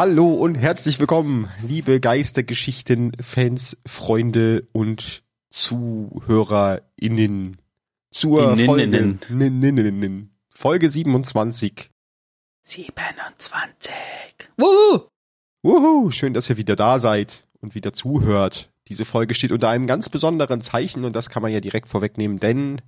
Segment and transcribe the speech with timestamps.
[0.00, 7.58] Hallo und herzlich willkommen, liebe Geistergeschichten, Fans, Freunde und ZuhörerInnen
[8.10, 9.18] zur Folge,
[10.48, 11.90] Folge 27.
[12.62, 13.92] 27.
[14.56, 15.00] Wuhu!
[15.62, 16.10] Wuhu!
[16.10, 18.72] Schön, dass ihr wieder da seid und wieder zuhört.
[18.88, 22.40] Diese Folge steht unter einem ganz besonderen Zeichen und das kann man ja direkt vorwegnehmen,
[22.40, 22.80] denn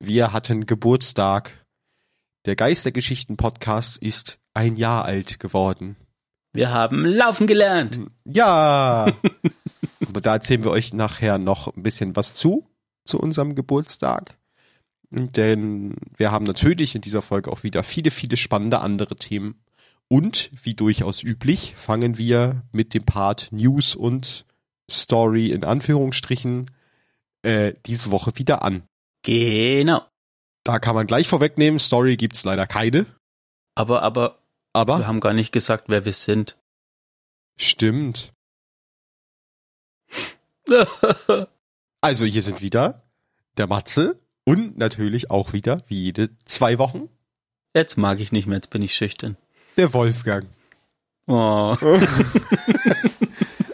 [0.00, 1.64] wir hatten Geburtstag.
[2.44, 5.96] Der Geistergeschichten-Podcast ist ein Jahr alt geworden.
[6.52, 8.00] Wir haben laufen gelernt.
[8.24, 9.06] Ja.
[10.08, 12.66] Aber da erzählen wir euch nachher noch ein bisschen was zu,
[13.04, 14.38] zu unserem Geburtstag.
[15.10, 19.60] Denn wir haben natürlich in dieser Folge auch wieder viele, viele spannende andere Themen.
[20.08, 24.44] Und wie durchaus üblich, fangen wir mit dem Part News und
[24.90, 26.70] Story in Anführungsstrichen
[27.42, 28.84] äh, diese Woche wieder an.
[29.22, 30.02] Genau.
[30.62, 33.06] Da kann man gleich vorwegnehmen, Story gibt's leider keine.
[33.74, 34.38] Aber, aber,
[34.74, 36.58] Aber wir haben gar nicht gesagt, wer wir sind.
[37.56, 38.32] stimmt.
[42.00, 43.02] Also hier sind wieder
[43.56, 47.08] der Matze und natürlich auch wieder, wie jede zwei Wochen,
[47.74, 49.36] Jetzt mag ich nicht mehr, jetzt bin ich schüchtern.
[49.78, 50.46] der Wolfgang.
[51.26, 51.74] Oh.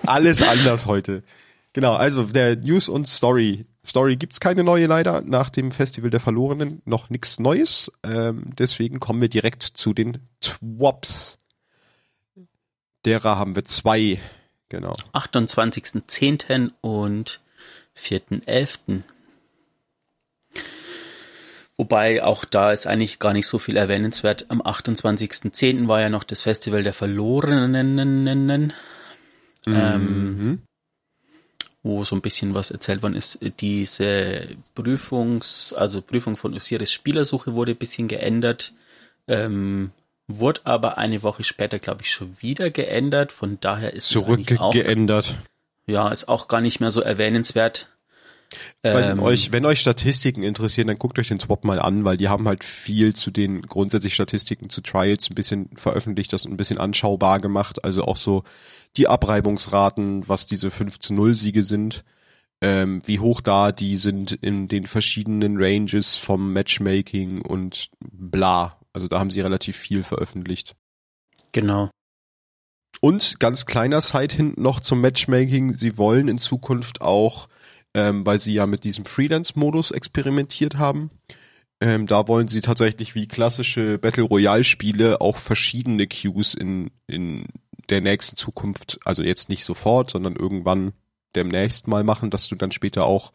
[0.06, 1.24] Alles anders heute.
[1.72, 3.66] Genau, also der News und Story.
[3.84, 6.82] Story gibt's keine neue leider nach dem Festival der Verlorenen.
[6.84, 7.90] Noch nichts Neues.
[8.02, 11.38] Ähm, deswegen kommen wir direkt zu den Twops.
[13.04, 14.20] Derer haben wir zwei.
[14.68, 14.94] Genau.
[15.14, 16.70] 28.10.
[16.82, 17.40] und
[17.96, 19.02] 4.11.
[21.76, 24.50] Wobei auch da ist eigentlich gar nicht so viel erwähnenswert.
[24.50, 25.88] Am 28.10.
[25.88, 28.74] war ja noch das Festival der Verlorenen,
[29.66, 30.62] ähm, Mhm.
[31.82, 33.38] Wo so ein bisschen was erzählt worden ist.
[33.60, 38.72] Diese Prüfungs-, also Prüfung von Osiris Spielersuche wurde ein bisschen geändert.
[39.28, 39.92] Ähm,
[40.28, 43.32] wurde aber eine Woche später, glaube ich, schon wieder geändert.
[43.32, 45.38] Von daher ist es eigentlich auch, Zurückgeändert.
[45.86, 47.88] ja, ist auch gar nicht mehr so erwähnenswert.
[48.82, 52.16] Wenn Ähm, euch, wenn euch Statistiken interessieren, dann guckt euch den Swap mal an, weil
[52.16, 56.56] die haben halt viel zu den grundsätzlich Statistiken zu Trials ein bisschen veröffentlicht, das ein
[56.56, 57.84] bisschen anschaubar gemacht.
[57.84, 58.42] Also auch so
[58.96, 62.04] die Abreibungsraten, was diese 5 zu 0 Siege sind,
[62.60, 68.78] ähm, wie hoch da die sind in den verschiedenen Ranges vom Matchmaking und bla.
[68.92, 70.76] Also da haben sie relativ viel veröffentlicht.
[71.52, 71.90] Genau.
[73.00, 75.74] Und ganz kleiner Side hinten noch zum Matchmaking.
[75.74, 77.48] Sie wollen in Zukunft auch,
[77.94, 81.10] ähm, weil sie ja mit diesem Freelance-Modus experimentiert haben,
[81.80, 87.46] ähm, da wollen sie tatsächlich wie klassische Battle Royale-Spiele auch verschiedene Queues in, in
[87.90, 90.92] der nächsten Zukunft, also jetzt nicht sofort, sondern irgendwann
[91.34, 93.32] demnächst mal machen, dass du dann später auch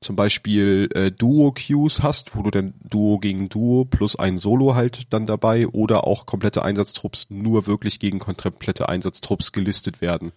[0.00, 5.12] zum Beispiel äh, Duo-Queues hast, wo du dann Duo gegen Duo plus ein Solo halt
[5.12, 10.32] dann dabei oder auch komplette Einsatztrupps nur wirklich gegen komplette Einsatztrupps gelistet werden.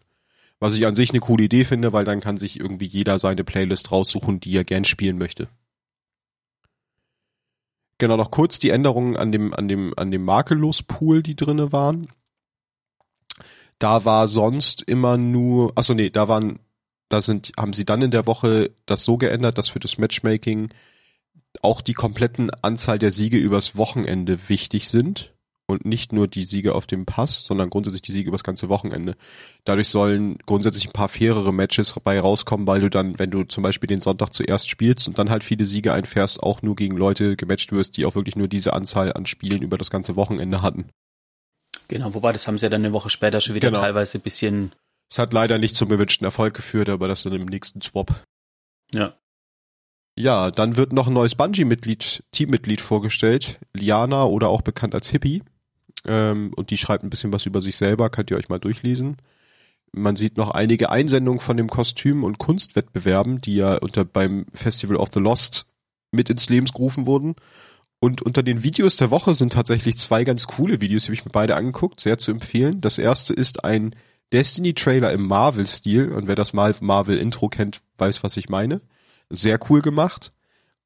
[0.59, 3.43] Was ich an sich eine coole Idee finde, weil dann kann sich irgendwie jeder seine
[3.43, 5.49] Playlist raussuchen, die er gern spielen möchte.
[7.97, 12.07] Genau, noch kurz die Änderungen an dem, an dem, an dem Makellos-Pool, die drinne waren.
[13.79, 16.59] Da war sonst immer nur, achso nee, da waren
[17.09, 20.69] da sind, haben sie dann in der Woche das so geändert, dass für das Matchmaking
[21.61, 25.33] auch die kompletten Anzahl der Siege übers Wochenende wichtig sind
[25.65, 29.15] und nicht nur die Siege auf dem Pass, sondern grundsätzlich die Siege übers ganze Wochenende.
[29.65, 33.63] Dadurch sollen grundsätzlich ein paar fairere Matches dabei rauskommen, weil du dann, wenn du zum
[33.63, 37.35] Beispiel den Sonntag zuerst spielst und dann halt viele Siege einfährst, auch nur gegen Leute
[37.35, 40.85] gematcht wirst, die auch wirklich nur diese Anzahl an Spielen über das ganze Wochenende hatten.
[41.89, 43.81] Genau, wobei das haben sie ja dann eine Woche später schon wieder Genau.
[43.81, 44.71] teilweise ein bisschen,
[45.09, 48.23] Es hat leider nicht zum gewünschten Erfolg geführt, aber das dann im nächsten Swap.
[48.93, 49.13] ja.
[50.15, 55.43] Ja, dann wird noch ein neues Bungie-Mitglied, Teammitglied vorgestellt, Liana oder auch bekannt als Hippie.
[56.05, 59.15] Ähm, und die schreibt ein bisschen was über sich selber, könnt ihr euch mal durchlesen.
[59.93, 64.97] Man sieht noch einige Einsendungen von dem Kostüm- und Kunstwettbewerben, die ja unter beim Festival
[64.97, 65.67] of the Lost
[66.11, 67.35] mit ins Leben gerufen wurden.
[67.99, 71.25] Und unter den Videos der Woche sind tatsächlich zwei ganz coole Videos, die habe ich
[71.25, 72.79] mir beide angeguckt, sehr zu empfehlen.
[72.79, 73.95] Das erste ist ein
[74.31, 76.11] Destiny-Trailer im Marvel-Stil.
[76.11, 78.81] Und wer das Marvel-Intro kennt, weiß, was ich meine.
[79.29, 80.31] Sehr cool gemacht.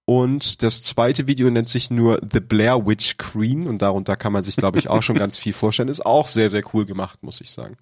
[0.05, 4.43] Und das zweite Video nennt sich nur The Blair Witch Queen und darunter kann man
[4.43, 5.87] sich, glaube ich, auch schon ganz viel vorstellen.
[5.87, 7.77] Ist auch sehr, sehr cool gemacht, muss ich sagen.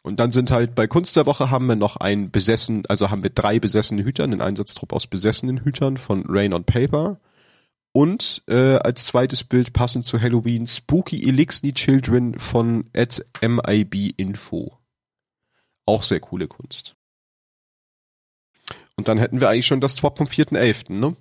[0.00, 3.22] Und dann sind halt bei Kunst der Woche haben wir noch ein besessen, also haben
[3.22, 7.18] wir drei besessene Hüter, einen Einsatztrupp aus besessenen Hütern von Rain on Paper.
[7.96, 14.76] Und äh, als zweites Bild passend zu Halloween Spooky Elixni Children von at MIB Info.
[15.86, 16.94] Auch sehr coole Kunst.
[18.96, 21.16] Und dann hätten wir eigentlich schon das Swap vom 4.11., ne?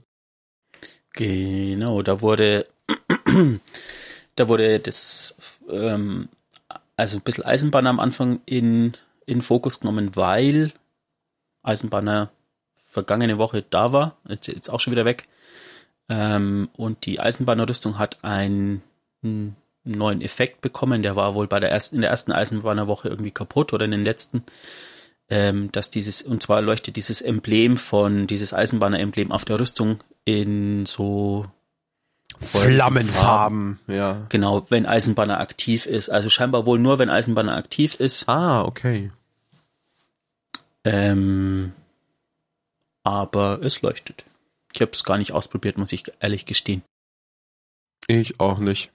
[1.14, 2.68] Genau, da wurde,
[4.36, 5.38] da wurde das
[5.70, 6.28] ähm,
[6.98, 10.74] also ein bisschen Eisenbahner am Anfang in, in Fokus genommen, weil
[11.64, 12.32] Eisenbahner
[12.86, 15.30] vergangene Woche da war, jetzt, jetzt auch schon wieder weg.
[16.10, 18.82] Ähm, und die Eisenbahnerrüstung hat einen,
[19.24, 21.02] einen neuen Effekt bekommen.
[21.02, 24.04] Der war wohl bei der ersten, in der ersten Eisenbahnerwoche irgendwie kaputt oder in den
[24.04, 24.44] letzten.
[25.28, 30.86] Ähm, dass dieses, und zwar leuchtet dieses Emblem von, dieses Eisenbahner-Emblem auf der Rüstung in
[30.86, 31.48] so
[32.40, 34.26] Flammenfarben, ja.
[34.30, 36.10] Genau, wenn Eisenbahner aktiv ist.
[36.10, 38.28] Also scheinbar wohl nur, wenn Eisenbahner aktiv ist.
[38.28, 39.10] Ah, okay.
[40.84, 41.74] Ähm,
[43.04, 44.26] aber es leuchtet.
[44.76, 46.84] Ich habe es gar nicht ausprobiert, muss ich ehrlich gestehen.
[48.08, 48.92] Ich auch nicht.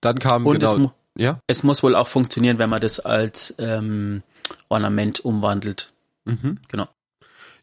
[0.00, 1.40] Dann kam Und genau, es, ja.
[1.48, 4.22] es muss wohl auch funktionieren, wenn man das als ähm,
[4.68, 5.92] Ornament umwandelt.
[6.24, 6.60] Mhm.
[6.68, 6.88] Genau.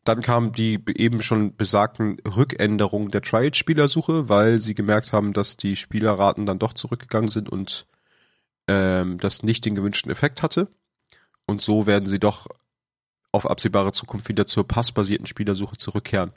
[0.04, 5.78] Dann kam die eben schon besagten Rückänderungen der Trial-Spielersuche, weil sie gemerkt haben, dass die
[5.78, 7.88] Spielerraten dann doch zurückgegangen sind und
[8.68, 10.68] ähm, das nicht den gewünschten Effekt hatte.
[11.46, 12.48] Und so werden sie doch
[13.32, 16.34] auf absehbare Zukunft wieder zur passbasierten Spielersuche zurückkehren.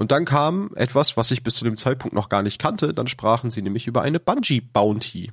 [0.00, 2.94] Und dann kam etwas, was ich bis zu dem Zeitpunkt noch gar nicht kannte.
[2.94, 5.30] Dann sprachen sie nämlich über eine Bungee Bounty,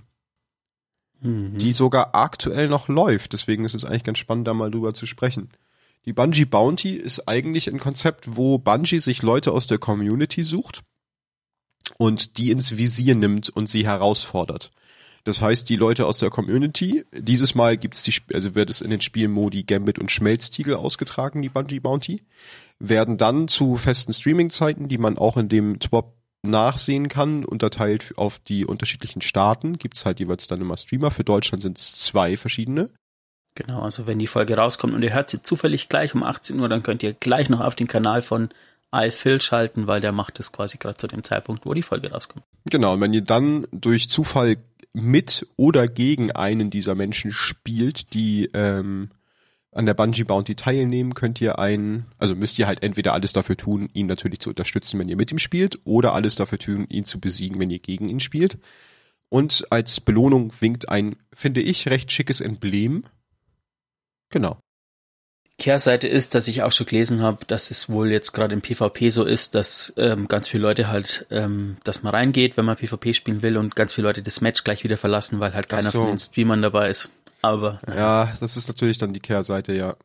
[1.21, 1.57] Mhm.
[1.57, 3.31] die sogar aktuell noch läuft.
[3.31, 5.51] Deswegen ist es eigentlich ganz spannend, da mal drüber zu sprechen.
[6.03, 10.81] Die Bungee Bounty ist eigentlich ein Konzept, wo Bungee sich Leute aus der Community sucht
[11.97, 14.69] und die ins Visier nimmt und sie herausfordert.
[15.23, 18.89] Das heißt, die Leute aus der Community, dieses Mal gibt's die, also wird es in
[18.89, 22.23] den Spielmodi Gambit und Schmelztiegel ausgetragen, die Bungee Bounty,
[22.79, 26.13] werden dann zu festen Streaming-Zeiten, die man auch in dem Twop
[26.43, 31.11] nachsehen kann, unterteilt auf die unterschiedlichen Staaten, gibt's halt jeweils dann immer Streamer.
[31.11, 32.89] Für Deutschland sind es zwei verschiedene.
[33.55, 36.69] Genau, also wenn die Folge rauskommt und ihr hört sie zufällig gleich um 18 Uhr,
[36.69, 38.49] dann könnt ihr gleich noch auf den Kanal von
[38.91, 42.45] iPhil schalten, weil der macht es quasi gerade zu dem Zeitpunkt, wo die Folge rauskommt.
[42.69, 44.57] Genau, und wenn ihr dann durch Zufall
[44.93, 49.09] mit oder gegen einen dieser Menschen spielt, die ähm,
[49.77, 53.57] an der Bungee Bounty teilnehmen, könnt ihr einen, also müsst ihr halt entweder alles dafür
[53.57, 57.05] tun, ihn natürlich zu unterstützen, wenn ihr mit ihm spielt, oder alles dafür tun, ihn
[57.05, 58.57] zu besiegen, wenn ihr gegen ihn spielt.
[59.29, 63.03] Und als Belohnung winkt ein, finde ich, recht schickes Emblem.
[64.29, 64.59] Genau.
[65.59, 69.09] Kehrseite ist, dass ich auch schon gelesen habe, dass es wohl jetzt gerade im PvP
[69.09, 73.13] so ist, dass ähm, ganz viele Leute halt, ähm, dass man reingeht, wenn man PvP
[73.13, 75.99] spielen will und ganz viele Leute das Match gleich wieder verlassen, weil halt keiner so.
[75.99, 77.09] von den Streamern dabei ist.
[77.41, 79.95] Aber Ja, das ist natürlich dann die Kehrseite, ja.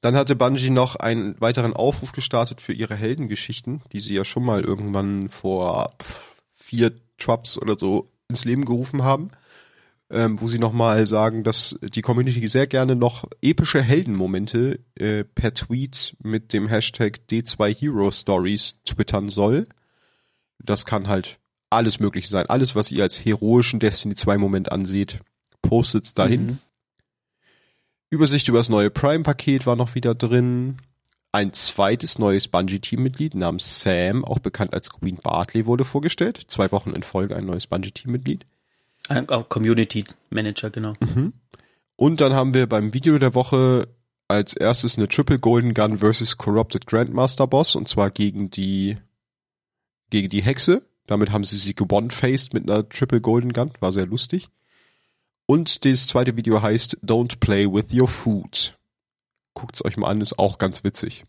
[0.00, 4.44] Dann hatte Bungie noch einen weiteren Aufruf gestartet für ihre Heldengeschichten, die sie ja schon
[4.44, 5.90] mal irgendwann vor
[6.54, 9.30] vier Trubs oder so ins Leben gerufen haben,
[10.10, 15.54] ähm, wo sie nochmal sagen, dass die Community sehr gerne noch epische Heldenmomente äh, per
[15.54, 19.66] Tweet mit dem Hashtag D2 Hero Stories twittern soll.
[20.58, 21.38] Das kann halt
[21.70, 22.46] alles mögliche sein.
[22.46, 25.20] Alles, was ihr als heroischen Destiny 2 Moment anseht,
[25.68, 26.46] postet's dahin.
[26.46, 26.58] Mhm.
[28.10, 30.78] Übersicht über das neue Prime-Paket war noch wieder drin.
[31.32, 36.42] Ein zweites neues Bungie-Teammitglied namens Sam, auch bekannt als Queen Bartley, wurde vorgestellt.
[36.46, 37.66] Zwei Wochen in Folge ein neues
[39.30, 40.94] auch Community Manager, genau.
[41.96, 43.88] Und dann haben wir beim Video der Woche
[44.28, 48.98] als erstes eine Triple Golden Gun versus Corrupted Grandmaster Boss und zwar gegen die
[50.10, 50.82] gegen die Hexe.
[51.06, 54.48] Damit haben sie sie gebond-faced mit einer Triple Golden Gun, war sehr lustig.
[55.46, 58.76] Und das zweite Video heißt Don't Play with Your Food.
[59.54, 61.24] Guckt's euch mal an, ist auch ganz witzig.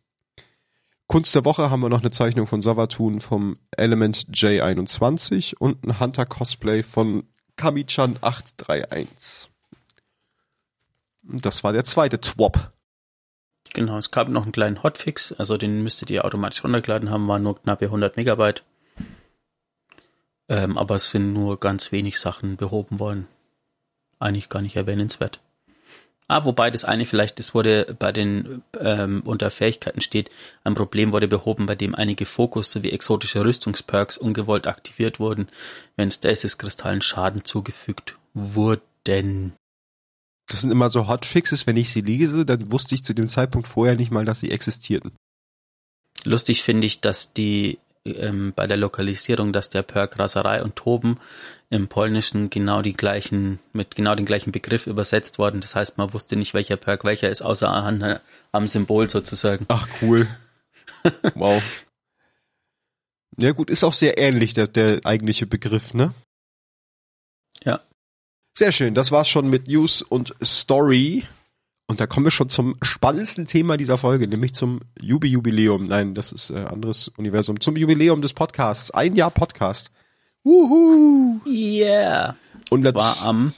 [1.07, 5.99] Kunst der Woche haben wir noch eine Zeichnung von Savatun vom Element J21 und ein
[5.99, 9.49] Hunter Cosplay von Kamichan 831.
[11.23, 12.73] Das war der zweite Twop.
[13.73, 17.39] Genau, es gab noch einen kleinen Hotfix, also den müsstet ihr automatisch runtergeladen haben, war
[17.39, 18.63] nur knappe 100 Megabyte.
[20.49, 23.27] Ähm, aber es sind nur ganz wenig Sachen behoben worden.
[24.19, 25.39] Eigentlich gar nicht erwähnenswert.
[26.29, 30.29] Ah, wobei das eine vielleicht, das wurde bei den ähm, unter Fähigkeiten steht,
[30.65, 35.47] ein Problem wurde behoben, bei dem einige Fokus sowie exotische Rüstungsperks ungewollt aktiviert wurden,
[35.95, 39.53] wenn Stasis-Kristallen Schaden zugefügt wurden.
[40.49, 43.69] Das sind immer so Hotfixes, wenn ich sie lese, dann wusste ich zu dem Zeitpunkt
[43.69, 45.13] vorher nicht mal, dass sie existierten.
[46.25, 47.79] Lustig finde ich, dass die
[48.15, 51.19] ähm, bei der Lokalisierung, dass der Perk Raserei und Toben
[51.69, 55.61] im Polnischen genau die gleichen, mit genau den gleichen Begriff übersetzt worden.
[55.61, 58.19] Das heißt, man wusste nicht, welcher Perk welcher ist, außer an,
[58.51, 59.65] am Symbol sozusagen.
[59.67, 60.27] Ach cool.
[61.35, 61.61] wow.
[63.37, 66.13] Ja gut, ist auch sehr ähnlich der, der eigentliche Begriff, ne?
[67.63, 67.81] Ja.
[68.57, 71.25] Sehr schön, das war's schon mit News und Story.
[71.89, 75.87] Und da kommen wir schon zum spannendsten Thema dieser Folge, nämlich zum Jubi-Jubiläum.
[75.87, 77.61] Nein, das ist äh, anderes Universum.
[77.61, 78.91] Zum Jubiläum des Podcasts.
[78.91, 79.89] Ein Jahr Podcast.
[80.43, 81.39] Wuhu!
[81.45, 82.35] Yeah.
[82.69, 83.53] Und Das das war am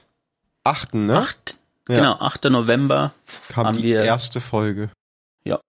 [0.63, 0.93] 8.
[0.93, 1.17] Ne?
[1.17, 1.57] 8.
[1.89, 1.95] Ja.
[1.95, 2.45] Genau, 8.
[2.45, 3.13] November
[3.47, 4.91] kam haben die wir- erste Folge.
[5.43, 5.59] Ja.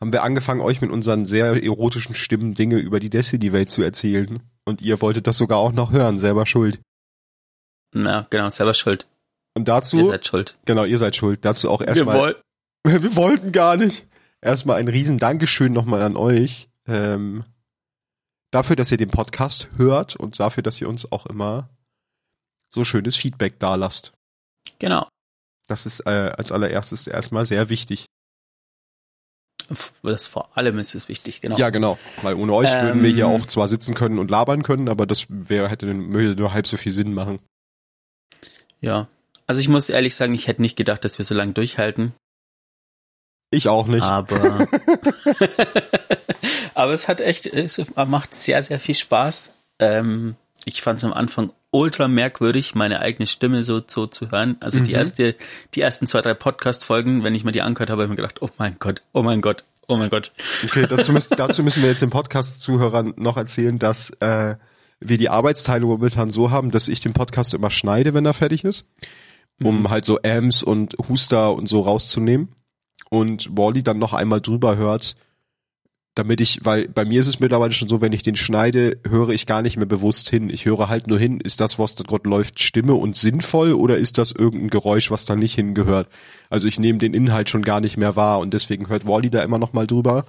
[0.00, 4.40] Haben wir angefangen, euch mit unseren sehr erotischen Stimmen Dinge über die Destiny-Welt zu erzählen.
[4.64, 6.80] Und ihr wolltet das sogar auch noch hören, selber schuld.
[7.94, 9.06] Ja, genau, selber schuld.
[9.54, 10.58] Und Ihr dazu, seid schuld.
[10.64, 11.44] genau, ihr seid schuld.
[11.44, 12.18] Dazu auch erstmal.
[12.18, 12.34] wollen.
[13.02, 14.06] Wir wollten gar nicht.
[14.40, 16.68] Erstmal ein riesen Dankeschön nochmal an euch.
[16.88, 17.44] Ähm,
[18.50, 21.68] dafür, dass ihr den Podcast hört und dafür, dass ihr uns auch immer
[22.70, 24.12] so schönes Feedback dalasst.
[24.80, 25.06] Genau.
[25.68, 28.06] Das ist äh, als allererstes erstmal sehr wichtig.
[30.02, 31.56] Das vor allem ist es wichtig, genau.
[31.56, 31.98] Ja, genau.
[32.22, 33.30] Weil ohne euch würden wir hier Ähm.
[33.42, 36.76] auch zwar sitzen können und labern können, aber das wäre, hätte würde nur halb so
[36.76, 37.38] viel Sinn machen.
[38.80, 39.08] ja.
[39.52, 42.14] Also ich muss ehrlich sagen, ich hätte nicht gedacht, dass wir so lange durchhalten.
[43.50, 44.02] Ich auch nicht.
[44.02, 44.66] Aber,
[46.74, 49.50] aber es hat echt, es macht sehr, sehr viel Spaß.
[49.78, 54.56] Ähm, ich fand es am Anfang ultra merkwürdig, meine eigene Stimme so, so zu hören.
[54.60, 54.96] Also die Mhm.
[54.96, 55.34] erste,
[55.74, 58.40] die ersten zwei, drei Podcast-Folgen, wenn ich mir die angehört habe, habe ich mir gedacht,
[58.40, 60.32] oh mein Gott, oh mein Gott, oh mein Gott.
[60.64, 64.56] Okay, dazu müssen, dazu müssen wir jetzt den Podcast-Zuhörern noch erzählen, dass äh,
[65.00, 68.64] wir die Arbeitsteilung momentan so haben, dass ich den Podcast immer schneide, wenn er fertig
[68.64, 68.86] ist,
[69.62, 69.90] um Mhm.
[69.90, 72.48] halt so Ams und Huster und so rauszunehmen.
[73.10, 75.16] Und Wally dann noch einmal drüber hört,
[76.14, 79.30] damit ich, weil bei mir ist es mittlerweile schon so, wenn ich den schneide, höre
[79.30, 80.50] ich gar nicht mehr bewusst hin.
[80.50, 83.96] Ich höre halt nur hin, ist das, was da gerade läuft, Stimme und sinnvoll oder
[83.96, 86.08] ist das irgendein Geräusch, was da nicht hingehört?
[86.50, 89.42] Also ich nehme den Inhalt schon gar nicht mehr wahr und deswegen hört Wally da
[89.42, 90.26] immer noch mal drüber,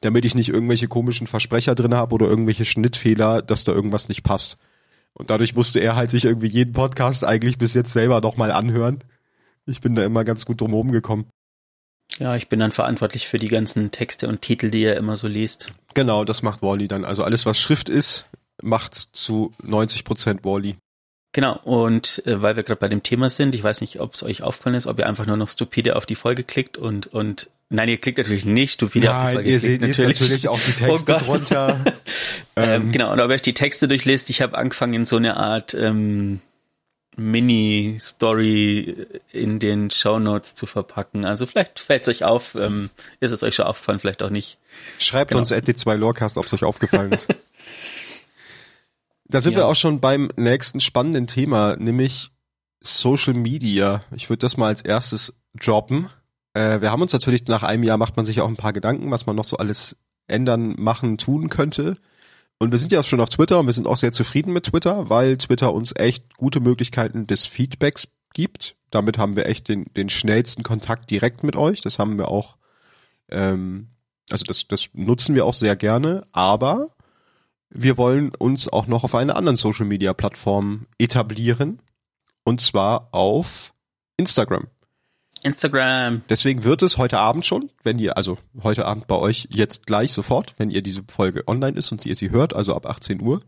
[0.00, 4.22] damit ich nicht irgendwelche komischen Versprecher drin habe oder irgendwelche Schnittfehler, dass da irgendwas nicht
[4.22, 4.56] passt.
[5.14, 8.52] Und dadurch musste er halt sich irgendwie jeden Podcast eigentlich bis jetzt selber noch mal
[8.52, 9.02] anhören.
[9.66, 11.26] Ich bin da immer ganz gut drum gekommen.
[12.18, 15.28] Ja, ich bin dann verantwortlich für die ganzen Texte und Titel, die er immer so
[15.28, 15.72] liest.
[15.94, 17.04] Genau, das macht Wally dann.
[17.04, 18.26] Also alles, was Schrift ist,
[18.62, 20.76] macht zu 90 Prozent Wally.
[21.32, 24.22] Genau, und äh, weil wir gerade bei dem Thema sind, ich weiß nicht, ob es
[24.22, 27.50] euch aufgefallen ist, ob ihr einfach nur noch stupide auf die Folge klickt und, und
[27.68, 29.50] nein, ihr klickt natürlich nicht stupide auf die Folge.
[29.50, 30.18] ihr seht natürlich.
[30.20, 31.80] natürlich auch die Texte Oh drunter.
[32.56, 35.14] Ähm, Ähm, genau, und ob ihr euch die Texte durchlest, ich habe angefangen in so
[35.16, 36.40] eine Art ähm,
[37.16, 41.24] Mini-Story in den Shownotes zu verpacken.
[41.24, 44.58] Also vielleicht fällt es euch auf, ähm, ist es euch schon aufgefallen, vielleicht auch nicht.
[44.98, 45.40] Schreibt Genau.
[45.40, 47.28] uns at d2 Lorecast, ob es euch aufgefallen ist.
[49.28, 49.60] da sind Ja.
[49.60, 52.30] wir auch schon beim nächsten spannenden Thema, nämlich
[52.80, 54.02] Social Media.
[54.14, 56.08] Ich würde das mal als erstes droppen.
[56.54, 59.10] Äh, wir haben uns natürlich nach einem Jahr macht man sich auch ein paar Gedanken,
[59.10, 61.96] was man noch so alles ändern, machen, tun könnte.
[62.58, 65.08] Und wir sind ja schon auf Twitter und wir sind auch sehr zufrieden mit Twitter,
[65.10, 68.76] weil Twitter uns echt gute Möglichkeiten des Feedbacks gibt.
[68.90, 71.82] Damit haben wir echt den, den schnellsten Kontakt direkt mit euch.
[71.82, 72.56] Das haben wir auch,
[73.30, 73.88] ähm,
[74.30, 76.88] also das, das nutzen wir auch sehr gerne, aber
[77.70, 81.80] wir wollen uns auch noch auf einer anderen Social Media Plattform etablieren.
[82.44, 83.74] Und zwar auf
[84.16, 84.68] Instagram.
[85.42, 86.22] Instagram.
[86.28, 90.12] Deswegen wird es heute Abend schon, wenn ihr, also heute Abend bei euch jetzt gleich
[90.12, 93.40] sofort, wenn ihr diese Folge online ist und ihr sie hört, also ab 18 Uhr,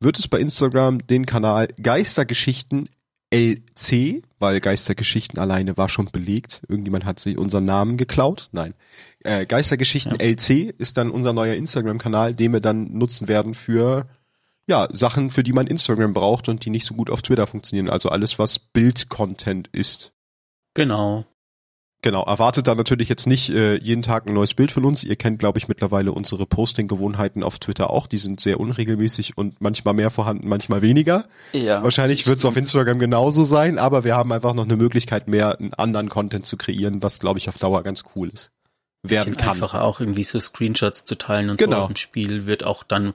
[0.00, 2.88] wird es bei Instagram den Kanal Geistergeschichten
[3.32, 6.62] LC, weil Geistergeschichten alleine war schon belegt.
[6.68, 8.48] Irgendjemand hat sich unseren Namen geklaut.
[8.52, 8.74] Nein.
[9.24, 14.06] Äh, Geistergeschichten LC ist dann unser neuer Instagram-Kanal, den wir dann nutzen werden für
[14.66, 17.90] ja, Sachen, für die man Instagram braucht und die nicht so gut auf Twitter funktionieren.
[17.90, 20.12] Also alles, was Bild-Content ist.
[20.74, 21.24] Genau.
[22.02, 25.04] Genau, erwartet da natürlich jetzt nicht äh, jeden Tag ein neues Bild von uns.
[25.04, 28.06] Ihr kennt, glaube ich, mittlerweile unsere Posting-Gewohnheiten auf Twitter auch.
[28.06, 31.24] Die sind sehr unregelmäßig und manchmal mehr vorhanden, manchmal weniger.
[31.54, 31.82] Ja.
[31.82, 35.58] Wahrscheinlich wird es auf Instagram genauso sein, aber wir haben einfach noch eine Möglichkeit, mehr
[35.58, 38.50] einen anderen Content zu kreieren, was, glaube ich, auf Dauer ganz cool ist.
[39.10, 39.50] Werden kann.
[39.50, 41.82] Einfacher auch irgendwie so Screenshots zu teilen und Genau.
[41.82, 43.14] so dem Spiel wird auch dann,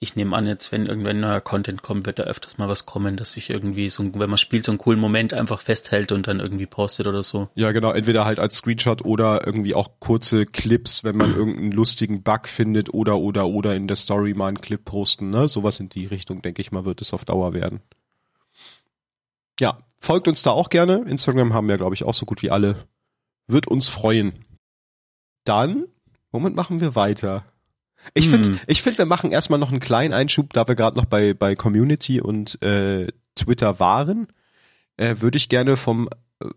[0.00, 3.16] ich nehme an, jetzt wenn irgendwann neuer Content kommt, wird da öfters mal was kommen,
[3.16, 6.28] dass sich irgendwie so, ein- wenn man spielt, so einen coolen Moment einfach festhält und
[6.28, 7.48] dann irgendwie postet oder so.
[7.56, 12.22] Ja, genau, entweder halt als Screenshot oder irgendwie auch kurze Clips, wenn man irgendeinen lustigen
[12.22, 15.48] Bug findet oder oder oder in der Story mal einen Clip posten, ne?
[15.48, 17.80] Sowas in die Richtung, denke ich mal, wird es auf Dauer werden.
[19.60, 21.04] Ja, folgt uns da auch gerne.
[21.08, 22.86] Instagram haben wir, glaube ich, auch so gut wie alle.
[23.48, 24.44] Wird uns freuen.
[25.48, 25.84] Dann,
[26.30, 27.44] womit machen wir weiter?
[28.14, 28.44] Ich Hm.
[28.44, 31.34] finde, ich finde, wir machen erstmal noch einen kleinen Einschub, da wir gerade noch bei,
[31.34, 34.28] bei Community und äh, Twitter waren,
[34.96, 36.08] äh, würde ich gerne vom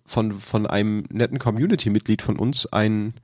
[0.06, 3.16] von, von einem netten Community-Mitglied von uns ein,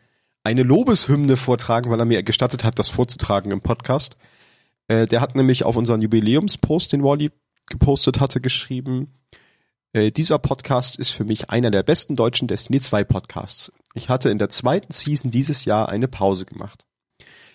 [0.43, 4.17] eine Lobeshymne vortragen, weil er mir gestattet hat, das vorzutragen im Podcast.
[4.87, 7.31] Äh, der hat nämlich auf unseren Jubiläumspost, den Wally
[7.67, 9.13] gepostet hatte, geschrieben,
[9.93, 13.71] äh, dieser Podcast ist für mich einer der besten deutschen Destiny 2 Podcasts.
[13.97, 16.85] Ich hatte in der zweiten Season dieses Jahr eine Pause gemacht.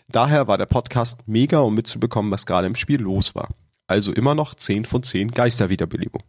[0.08, 3.48] Daher war der Podcast mega, um mitzubekommen, was gerade im Spiel los war.
[3.86, 6.24] Also immer noch 10 von 10 Geisterwiederbelebung.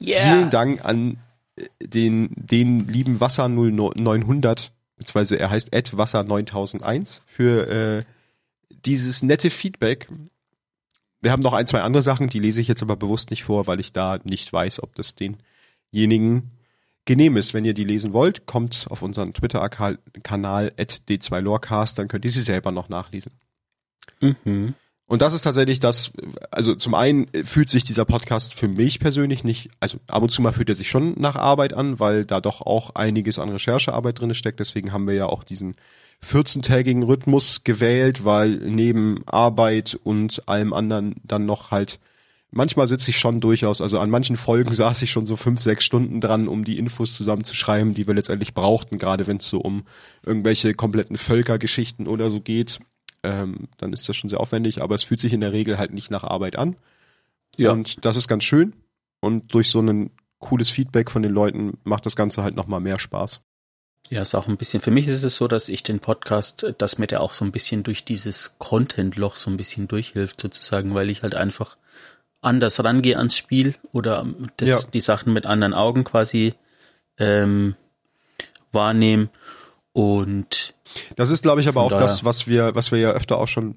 [0.00, 0.22] Yeah.
[0.22, 1.18] Vielen Dank an
[1.56, 8.04] äh, den, den lieben Wasser 0900, beziehungsweise er heißt Ed Wasser 9001 für äh,
[8.70, 10.08] dieses nette Feedback.
[11.20, 13.66] Wir haben noch ein, zwei andere Sachen, die lese ich jetzt aber bewusst nicht vor,
[13.66, 16.52] weil ich da nicht weiß, ob das denjenigen
[17.08, 17.54] genehm ist.
[17.54, 22.42] Wenn ihr die lesen wollt, kommt auf unseren Twitter-Kanal at d2lorecast, dann könnt ihr sie
[22.42, 23.32] selber noch nachlesen.
[24.20, 24.74] Mhm.
[25.06, 26.12] Und das ist tatsächlich das,
[26.50, 30.42] also zum einen fühlt sich dieser Podcast für mich persönlich nicht, also ab und zu
[30.42, 34.20] mal fühlt er sich schon nach Arbeit an, weil da doch auch einiges an Recherchearbeit
[34.20, 34.60] drin steckt.
[34.60, 35.76] Deswegen haben wir ja auch diesen
[36.22, 42.00] 14-tägigen Rhythmus gewählt, weil neben Arbeit und allem anderen dann noch halt
[42.50, 45.84] manchmal sitze ich schon durchaus, also an manchen Folgen saß ich schon so fünf, sechs
[45.84, 49.84] Stunden dran, um die Infos zusammenzuschreiben, die wir letztendlich brauchten, gerade wenn es so um
[50.24, 52.80] irgendwelche kompletten Völkergeschichten oder so geht
[53.22, 55.92] ähm, dann ist das schon sehr aufwendig, aber es fühlt sich in der Regel halt
[55.92, 56.76] nicht nach Arbeit an.
[57.56, 57.72] Ja.
[57.72, 58.74] Und das ist ganz schön.
[59.20, 62.98] Und durch so ein cooles Feedback von den Leuten macht das Ganze halt nochmal mehr
[62.98, 63.40] Spaß.
[64.10, 66.98] Ja, ist auch ein bisschen, für mich ist es so, dass ich den Podcast, dass
[66.98, 71.10] mir der auch so ein bisschen durch dieses Content-Loch so ein bisschen durchhilft sozusagen, weil
[71.10, 71.76] ich halt einfach
[72.40, 74.26] anders rangehe ans Spiel oder
[74.56, 74.78] das, ja.
[74.92, 76.54] die Sachen mit anderen Augen quasi
[77.18, 77.74] ähm,
[78.72, 79.28] wahrnehme
[79.92, 80.74] und
[81.16, 83.76] das ist, glaube ich, aber auch das, was wir, was wir ja öfter auch schon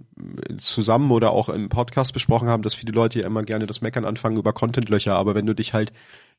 [0.55, 4.05] zusammen oder auch im Podcast besprochen haben, dass viele Leute ja immer gerne das Meckern
[4.05, 5.91] anfangen über Contentlöcher, aber wenn du dich halt,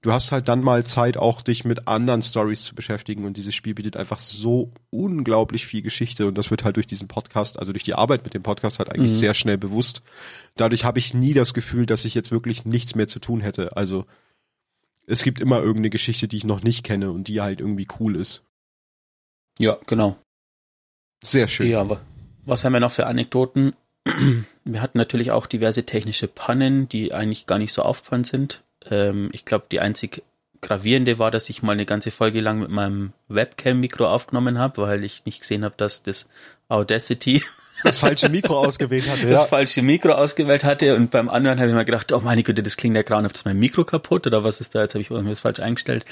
[0.03, 3.55] du hast halt dann mal Zeit, auch dich mit anderen Stories zu beschäftigen und dieses
[3.55, 7.73] Spiel bietet einfach so unglaublich viel Geschichte und das wird halt durch diesen Podcast, also
[7.73, 9.17] durch die Arbeit mit dem Podcast halt eigentlich mhm.
[9.17, 10.03] sehr schnell bewusst.
[10.57, 13.77] Dadurch habe ich nie das Gefühl, dass ich jetzt wirklich nichts mehr zu tun hätte.
[13.77, 14.05] Also
[15.07, 18.17] es gibt immer irgendeine Geschichte, die ich noch nicht kenne und die halt irgendwie cool
[18.17, 18.43] ist.
[19.59, 20.17] Ja, genau.
[21.23, 21.69] Sehr schön.
[21.69, 22.01] Ja, aber
[22.45, 23.75] was haben wir noch für Anekdoten?
[24.65, 28.65] Wir hatten natürlich auch diverse technische Pannen, die eigentlich gar nicht so aufgefallen sind.
[28.93, 30.23] Ähm, ich glaube, die einzig
[30.61, 35.03] gravierende war, dass ich mal eine ganze Folge lang mit meinem Webcam-Mikro aufgenommen habe, weil
[35.03, 36.29] ich nicht gesehen habe, dass das
[36.69, 37.43] Audacity
[37.85, 39.27] das falsche Mikro ausgewählt hatte.
[39.27, 39.47] Das ja.
[39.47, 42.77] falsche Mikro ausgewählt hatte und beim anderen habe ich mir gedacht, oh meine Güte, das
[42.77, 44.83] klingt ja gerade, ist mein Mikro kaputt oder was ist da?
[44.83, 46.05] Jetzt habe ich irgendwas falsch eingestellt.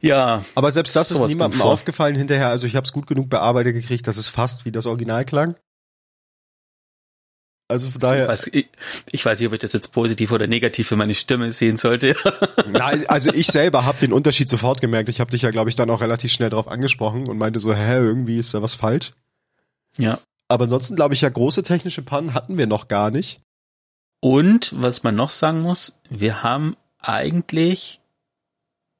[0.00, 0.44] Ja.
[0.54, 2.48] Aber selbst das ist niemandem aufgefallen hinterher.
[2.48, 5.56] Also ich habe es gut genug bearbeitet gekriegt, dass es fast wie das Original klang.
[7.66, 8.28] Also von daher.
[8.28, 8.68] Was, ich,
[9.10, 12.14] ich, weiß nicht, ob ich das jetzt positiv oder negativ für meine Stimme sehen sollte.
[12.66, 15.08] Nein, also ich selber habe den Unterschied sofort gemerkt.
[15.08, 17.74] Ich habe dich ja, glaube ich, dann auch relativ schnell drauf angesprochen und meinte so,
[17.74, 19.12] hä, irgendwie ist da was falsch.
[19.96, 20.18] Ja.
[20.48, 23.40] Aber ansonsten glaube ich ja, große technische Pannen hatten wir noch gar nicht.
[24.20, 28.00] Und was man noch sagen muss, wir haben eigentlich,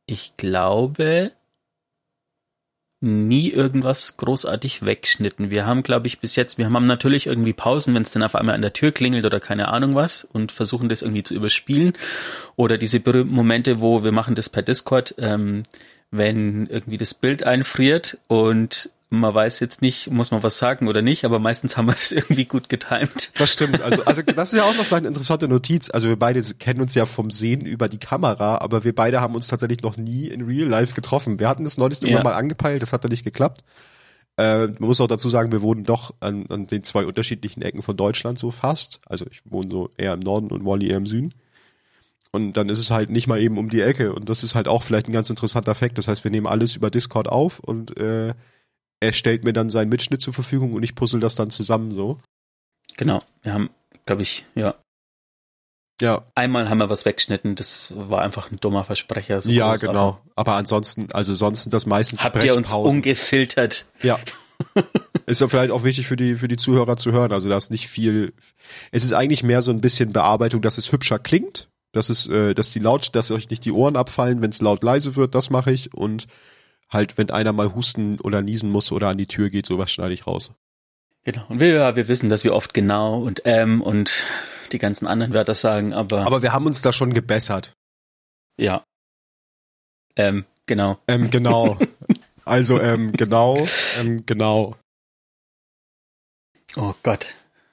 [0.07, 1.33] ich glaube,
[3.05, 5.51] nie irgendwas großartig wegschnitten.
[5.51, 8.35] Wir haben, glaube ich, bis jetzt, wir haben natürlich irgendwie Pausen, wenn es dann auf
[8.35, 11.93] einmal an der Tür klingelt oder keine Ahnung was und versuchen das irgendwie zu überspielen.
[12.57, 15.63] Oder diese berühmten Momente, wo wir machen das per Discord, ähm,
[16.11, 21.03] wenn irgendwie das Bild einfriert und man weiß jetzt nicht, muss man was sagen oder
[21.03, 23.33] nicht, aber meistens haben wir das irgendwie gut getimt.
[23.39, 23.81] Das stimmt.
[23.83, 25.91] Also, also das ist ja auch noch eine interessante Notiz.
[25.91, 29.35] Also wir beide kennen uns ja vom Sehen über die Kamera, aber wir beide haben
[29.35, 31.39] uns tatsächlich noch nie in Real Life getroffen.
[31.39, 32.09] Wir hatten das neulich ja.
[32.09, 33.63] irgendwann mal angepeilt, das hat dann nicht geklappt.
[34.37, 37.83] Äh, man muss auch dazu sagen, wir wohnen doch an, an den zwei unterschiedlichen Ecken
[37.83, 39.01] von Deutschland so fast.
[39.07, 41.35] Also ich wohne so eher im Norden und Wally eher im Süden.
[42.33, 44.13] Und dann ist es halt nicht mal eben um die Ecke.
[44.13, 45.99] Und das ist halt auch vielleicht ein ganz interessanter Fakt.
[45.99, 48.35] Das heißt, wir nehmen alles über Discord auf und äh,
[49.05, 52.21] er stellt mir dann seinen Mitschnitt zur Verfügung und ich puzzle das dann zusammen so.
[52.97, 53.71] Genau, wir haben,
[54.07, 54.75] glaube ich, ja.
[56.01, 56.23] Ja.
[56.35, 59.41] Einmal haben wir was weggeschnitten, das war einfach ein dummer Versprecher.
[59.41, 59.93] So ja, groß, genau.
[59.93, 63.87] Aber, aber, ansonsten, also sonst das meisten Habt ihr uns ungefiltert?
[64.03, 64.19] Ja.
[65.27, 67.33] ist ja vielleicht auch wichtig für die, für die Zuhörer zu hören.
[67.33, 68.33] Also da ist nicht viel.
[68.91, 71.69] Es ist eigentlich mehr so ein bisschen Bearbeitung, dass es hübscher klingt.
[71.93, 74.83] Dass es, äh, dass die laut, dass euch nicht die Ohren abfallen, wenn es laut
[74.83, 75.95] leise wird, das mache ich.
[75.95, 76.27] Und
[76.95, 80.15] halt, wenn einer mal husten oder niesen muss oder an die Tür geht, sowas schneide
[80.15, 80.53] ich raus.
[81.25, 81.45] Genau.
[81.49, 84.25] Und wir, ja, wir wissen, dass wir oft genau und ähm und
[84.73, 86.27] die ganzen anderen Wörter sagen, aber.
[86.27, 87.75] Aber wir haben uns da schon gebessert.
[88.57, 88.85] Ja.
[90.17, 90.99] Ähm, genau.
[91.09, 91.79] Ähm, genau.
[92.45, 93.67] also, ähm, genau,
[93.99, 94.77] ähm, genau.
[96.77, 97.27] Oh Gott.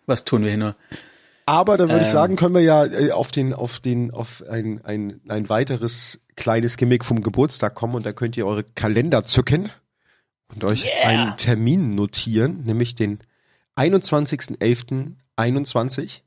[0.05, 0.75] Was tun wir hier nur?
[1.45, 4.43] Aber dann würde ähm, ich sagen, können wir ja äh, auf den, auf den, auf
[4.47, 9.25] ein, ein, ein weiteres kleines Gimmick vom Geburtstag kommen und da könnt ihr eure Kalender
[9.25, 9.69] zücken
[10.53, 11.07] und euch yeah.
[11.07, 13.19] einen Termin notieren, nämlich den
[13.75, 16.21] 21.11.21.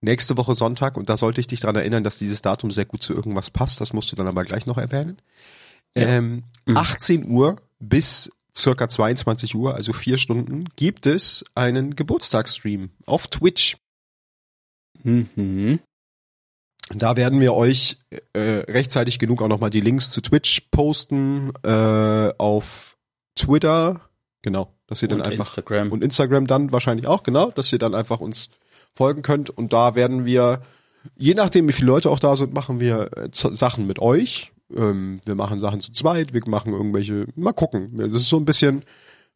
[0.00, 3.02] Nächste Woche Sonntag und da sollte ich dich daran erinnern, dass dieses Datum sehr gut
[3.02, 3.80] zu irgendwas passt.
[3.80, 5.16] Das musst du dann aber gleich noch erwähnen.
[5.96, 6.04] Ja.
[6.04, 6.76] Ähm, mhm.
[6.76, 13.76] 18 Uhr bis circa 22 Uhr, also vier Stunden, gibt es einen Geburtstagsstream auf Twitch.
[15.02, 15.80] Mhm.
[16.90, 17.96] Da werden wir euch
[18.34, 22.96] äh, rechtzeitig genug auch nochmal die Links zu Twitch posten, äh, auf
[23.34, 24.02] Twitter,
[24.42, 25.92] genau, dass ihr dann Und einfach Instagram.
[25.92, 28.50] und Instagram dann wahrscheinlich auch, genau, dass ihr dann einfach uns
[28.94, 30.62] folgen könnt und da werden wir,
[31.16, 34.52] je nachdem wie viele Leute auch da sind, machen wir äh, Sachen mit euch.
[34.74, 37.96] Ähm, wir machen Sachen zu zweit, wir machen irgendwelche, mal gucken.
[37.96, 38.84] Das ist so ein bisschen,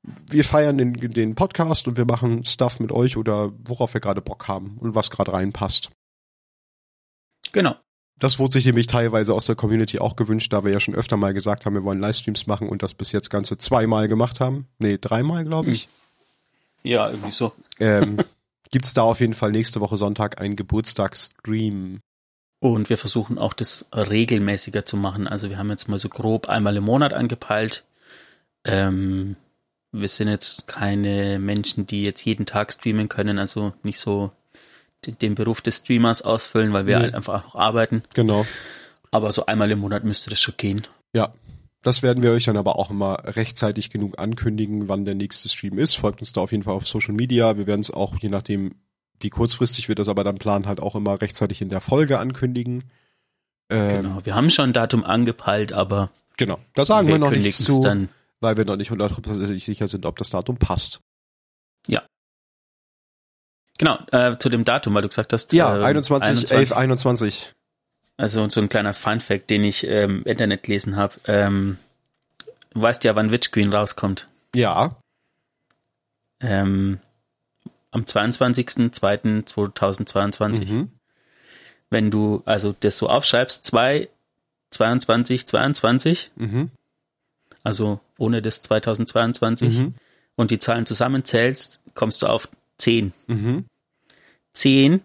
[0.02, 4.20] wir feiern den, den Podcast und wir machen Stuff mit euch oder worauf wir gerade
[4.20, 5.90] Bock haben und was gerade reinpasst.
[7.52, 7.76] Genau.
[8.18, 11.16] Das wurde sich nämlich teilweise aus der Community auch gewünscht, da wir ja schon öfter
[11.16, 14.66] mal gesagt haben, wir wollen Livestreams machen und das bis jetzt ganze zweimal gemacht haben.
[14.78, 15.88] Nee, dreimal, glaube ich.
[16.82, 17.52] Ja, irgendwie so.
[17.78, 18.18] Ähm,
[18.70, 22.00] gibt's da auf jeden Fall nächste Woche Sonntag einen Geburtstagsstream.
[22.60, 25.28] Und wir versuchen auch das regelmäßiger zu machen.
[25.28, 27.84] Also wir haben jetzt mal so grob einmal im Monat angepeilt.
[28.64, 29.36] Ähm,
[29.92, 34.32] wir sind jetzt keine Menschen, die jetzt jeden Tag streamen können, also nicht so
[35.06, 37.04] den, Beruf des Streamers ausfüllen, weil wir Nee.
[37.04, 38.02] halt einfach auch arbeiten.
[38.14, 38.44] Genau.
[39.10, 40.86] Aber so einmal im Monat müsste das schon gehen.
[41.14, 41.32] Ja.
[41.82, 45.78] Das werden wir euch dann aber auch immer rechtzeitig genug ankündigen, wann der nächste Stream
[45.78, 45.94] ist.
[45.94, 47.56] Folgt uns da auf jeden Fall auf Social Media.
[47.56, 48.74] Wir werden es auch, je nachdem,
[49.20, 52.84] wie kurzfristig wir das aber dann planen, halt auch immer rechtzeitig in der Folge ankündigen.
[53.70, 54.20] Ähm, Genau.
[54.24, 56.58] Wir haben schon ein Datum angepeilt, aber genau.
[56.74, 58.08] Da sagen wir, noch nichts zu, dann.
[58.40, 61.00] Weil wir noch nicht hundertprozentig sicher sind, ob das Datum passt.
[63.78, 65.52] Genau, äh, zu dem Datum, weil du gesagt hast.
[65.52, 67.54] Ja, ähm, 21, 11, 21.
[68.16, 71.14] Also so ein kleiner Fun-Fact, den ich ähm, im Internet gelesen habe.
[71.26, 71.78] Ähm,
[72.70, 74.26] du weißt ja, wann Witch Queen rauskommt.
[74.54, 74.96] Ja.
[76.40, 76.98] Ähm,
[77.92, 80.72] am 22.02.2022.
[80.72, 80.90] Mhm.
[81.90, 84.08] Wenn du also das so aufschreibst, 2,
[84.70, 86.70] 22, 22, Mhm.
[87.64, 89.94] Also ohne das 2022 Mhm.
[90.36, 93.12] und die Zahlen zusammenzählst, kommst du auf 10.
[93.26, 93.64] Mhm.
[94.54, 95.00] 10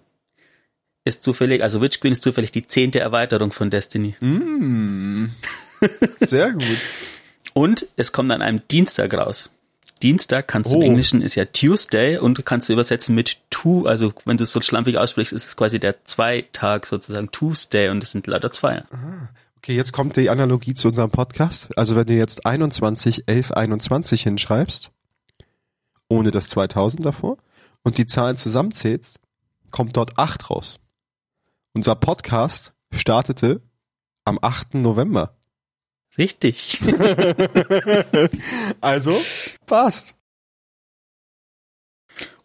[1.05, 4.15] ist zufällig, also Witch Queen ist zufällig die zehnte Erweiterung von Destiny.
[4.21, 5.25] Mm.
[6.19, 6.63] Sehr gut.
[7.53, 9.49] Und es kommt an einem Dienstag raus.
[10.01, 10.81] Dienstag kannst du Oh.
[10.81, 14.43] im Englischen ist ja Tuesday und du kannst du übersetzen mit two, also wenn du
[14.43, 18.51] es so schlampig aussprichst, ist es quasi der Zweitag sozusagen Tuesday und es sind lauter
[18.51, 18.85] Zweier.
[19.63, 21.69] Okay, jetzt kommt die Analogie zu unserem Podcast.
[21.77, 24.91] Also wenn du jetzt 21, 11, 21 hinschreibst,
[26.09, 27.37] ohne das 2000 davor,
[27.81, 29.21] und die Zahlen zusammenzählst,
[29.71, 30.81] kommt dort 8 raus.
[31.71, 33.61] Unser Podcast startete
[34.25, 34.73] am 8.
[34.73, 35.37] November.
[36.17, 36.81] Richtig.
[38.81, 39.17] Also,
[39.65, 40.15] passt.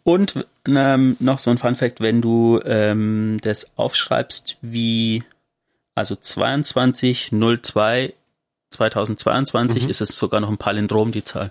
[0.05, 5.25] Und ähm, noch so ein Fun Fact, wenn du ähm, das aufschreibst wie
[5.99, 8.15] also 2202
[8.71, 9.91] 2022 Mhm.
[9.91, 11.51] ist es sogar noch ein Palindrom die Zahl.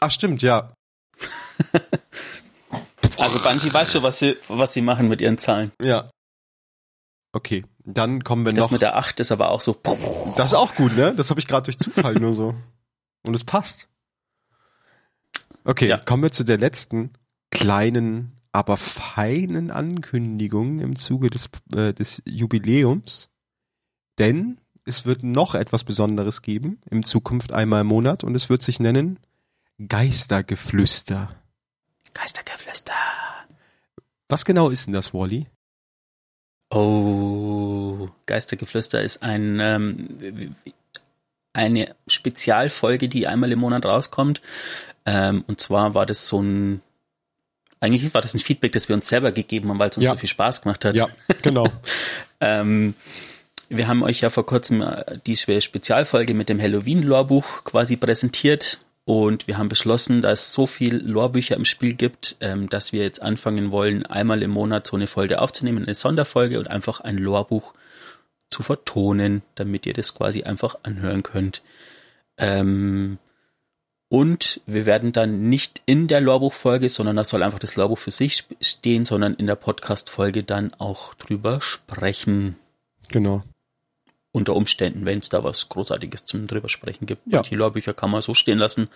[0.00, 0.72] Ach stimmt, ja.
[3.18, 5.72] Also Bungie weiß schon, was sie was sie machen mit ihren Zahlen.
[5.82, 6.08] Ja.
[7.32, 8.70] Okay, dann kommen wir Das noch.
[8.70, 9.74] mit der 8 ist aber auch so
[10.36, 11.14] Das ist auch gut, ne?
[11.14, 12.54] Das habe ich gerade durch Zufall nur so.
[13.26, 13.88] Und es passt.
[15.64, 15.98] Okay, Ja.
[15.98, 17.12] kommen wir zu der letzten
[17.50, 23.30] kleinen, aber feinen Ankündigung im Zuge des, äh, des Jubiläums.
[24.18, 28.62] Denn es wird noch etwas Besonderes geben, in Zukunft einmal im Monat, und es wird
[28.62, 29.18] sich nennen
[29.88, 31.34] Geistergeflüster.
[32.12, 32.92] Geistergeflüster.
[34.28, 35.46] Was genau ist denn das, Wally?
[36.70, 40.54] Oh, Geistergeflüster ist ein, ähm,
[41.52, 44.40] eine Spezialfolge, die einmal im Monat rauskommt.
[45.04, 46.82] Ähm, und zwar war das so ein,
[47.80, 50.12] eigentlich war das ein Feedback, das wir uns selber gegeben haben, weil es uns Ja.
[50.12, 50.94] so viel Spaß gemacht hat.
[50.96, 51.08] Ja,
[51.42, 51.66] genau.
[52.42, 52.94] Ähm,
[53.68, 58.78] wir haben euch ja vor kurzem äh, die Spe- Spezialfolge mit dem Halloween-Lorbuch quasi präsentiert
[59.04, 63.02] und wir haben beschlossen, dass es so viel Lorbücher im Spiel gibt, ähm, dass wir
[63.02, 67.18] jetzt anfangen wollen, einmal im Monat so eine Folge aufzunehmen, eine Sonderfolge und einfach ein
[67.18, 67.74] Lorbuch
[68.50, 71.60] zu vertonen, damit ihr das quasi einfach anhören könnt.
[72.38, 73.18] Ähm,
[74.12, 78.10] und wir werden dann nicht in der Lorbuch-Folge, sondern da soll einfach das Lorbuch für
[78.10, 82.56] sich stehen, sondern in der Podcast-Folge dann auch drüber sprechen.
[83.08, 83.44] Genau.
[84.32, 87.22] Unter Umständen, wenn es da was Großartiges zum drüber sprechen gibt.
[87.26, 87.38] Ja.
[87.38, 88.88] Manche Lorbücher kann man so stehen lassen.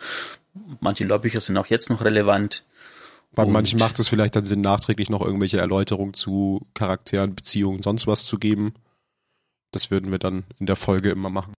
[0.80, 2.64] Manche Lorbücher sind auch jetzt noch relevant.
[3.36, 8.08] Bei manchen macht es vielleicht dann Sinn, nachträglich noch irgendwelche Erläuterungen zu Charakteren, Beziehungen, sonst
[8.08, 8.74] was zu geben.
[9.70, 11.54] Das würden wir dann in der Folge immer machen.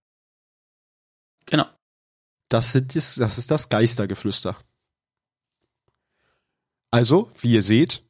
[1.46, 1.66] Genau.
[2.48, 4.56] Das, sind, das, das ist das Geistergeflüster.
[6.90, 8.04] Also, wie ihr seht,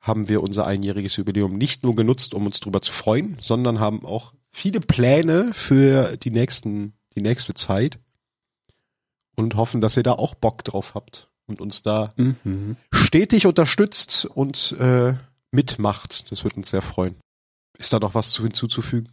[0.00, 4.06] haben wir unser einjähriges Jubiläum nicht nur genutzt, um uns drüber zu freuen, sondern haben
[4.06, 7.98] auch viele Pläne für die nächsten, die nächste Zeit
[9.36, 12.76] und hoffen, dass ihr da auch Bock drauf habt und uns da Mhm.
[12.92, 15.14] stetig unterstützt und äh,
[15.50, 16.30] mitmacht.
[16.32, 17.16] Das wird uns sehr freuen.
[17.76, 19.10] Ist da noch was zu hinzuzufügen?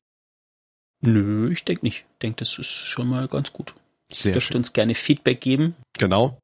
[1.02, 2.06] Nö, ich denke nicht.
[2.14, 3.76] Ich denke, das ist schon mal ganz gut.
[4.12, 4.58] Sehr Dürft schön.
[4.58, 5.76] uns gerne Feedback geben.
[5.98, 6.40] Genau.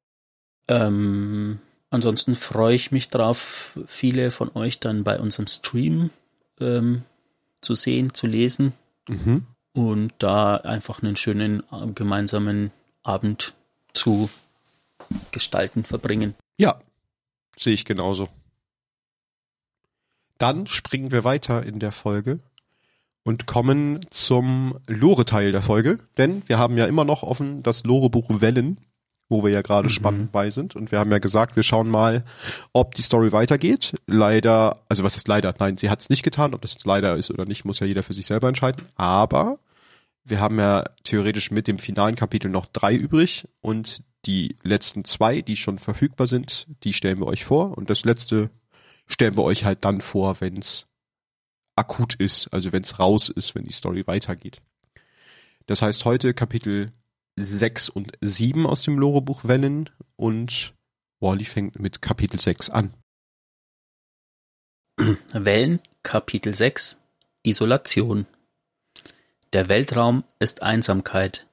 [0.68, 1.58] Ähm,
[1.90, 6.10] ansonsten freue ich mich drauf, viele von euch dann bei unserem Stream
[6.60, 7.02] ähm,
[7.60, 8.72] zu sehen, zu lesen
[9.08, 9.46] Mhm.
[9.74, 12.70] und da einfach einen schönen äh, gemeinsamen
[13.02, 13.54] Abend
[13.92, 14.30] zu
[15.30, 16.34] gestalten, verbringen.
[16.58, 16.80] Ja,
[17.58, 18.28] sehe ich genauso.
[20.38, 22.40] Dann springen wir weiter in der Folge
[23.24, 28.40] und kommen zum Lore-Teil der Folge, denn wir haben ja immer noch offen das Lore-Buch
[28.40, 28.78] Wellen,
[29.30, 29.92] wo wir ja gerade Mhm.
[29.92, 32.24] spannend bei sind und wir haben ja gesagt, wir schauen mal,
[32.72, 33.94] ob die Story weitergeht.
[34.06, 35.54] Leider, also was ist leider?
[35.58, 37.86] Nein, sie hat es nicht getan, ob das jetzt leider ist oder nicht, muss ja
[37.86, 39.58] jeder für sich selber entscheiden, aber
[40.24, 45.42] wir haben ja theoretisch mit dem finalen Kapitel noch drei übrig und die letzten zwei,
[45.42, 48.50] die schon verfügbar sind, die stellen wir euch vor und das letzte
[49.06, 50.86] stellen wir euch halt dann vor, wenn es
[51.76, 54.60] akut ist, also wenn es raus ist, wenn die Story weitergeht.
[55.66, 56.92] Das heißt heute Kapitel
[57.36, 60.74] 6 und 7 aus dem Lorebuch Wellen und
[61.20, 62.94] Wally fängt mit Kapitel 6 an.
[65.32, 66.98] Wellen, Kapitel 6
[67.42, 68.26] Isolation
[69.52, 71.46] Der Weltraum ist Einsamkeit.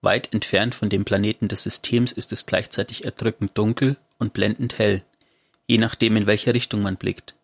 [0.00, 5.02] Weit entfernt von dem Planeten des Systems ist es gleichzeitig erdrückend dunkel und blendend hell,
[5.66, 7.34] je nachdem in welche Richtung man blickt.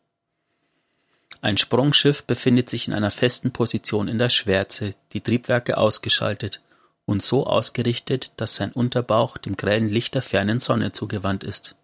[1.46, 6.60] Ein Sprungschiff befindet sich in einer festen Position in der Schwärze, die Triebwerke ausgeschaltet
[7.04, 11.76] und so ausgerichtet, dass sein Unterbauch dem grellen Licht der fernen Sonne zugewandt ist.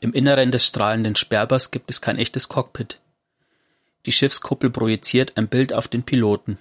[0.00, 2.98] Im Inneren des strahlenden Sperrbers gibt es kein echtes Cockpit.
[4.06, 6.58] Die Schiffskuppel projiziert ein Bild auf den Piloten.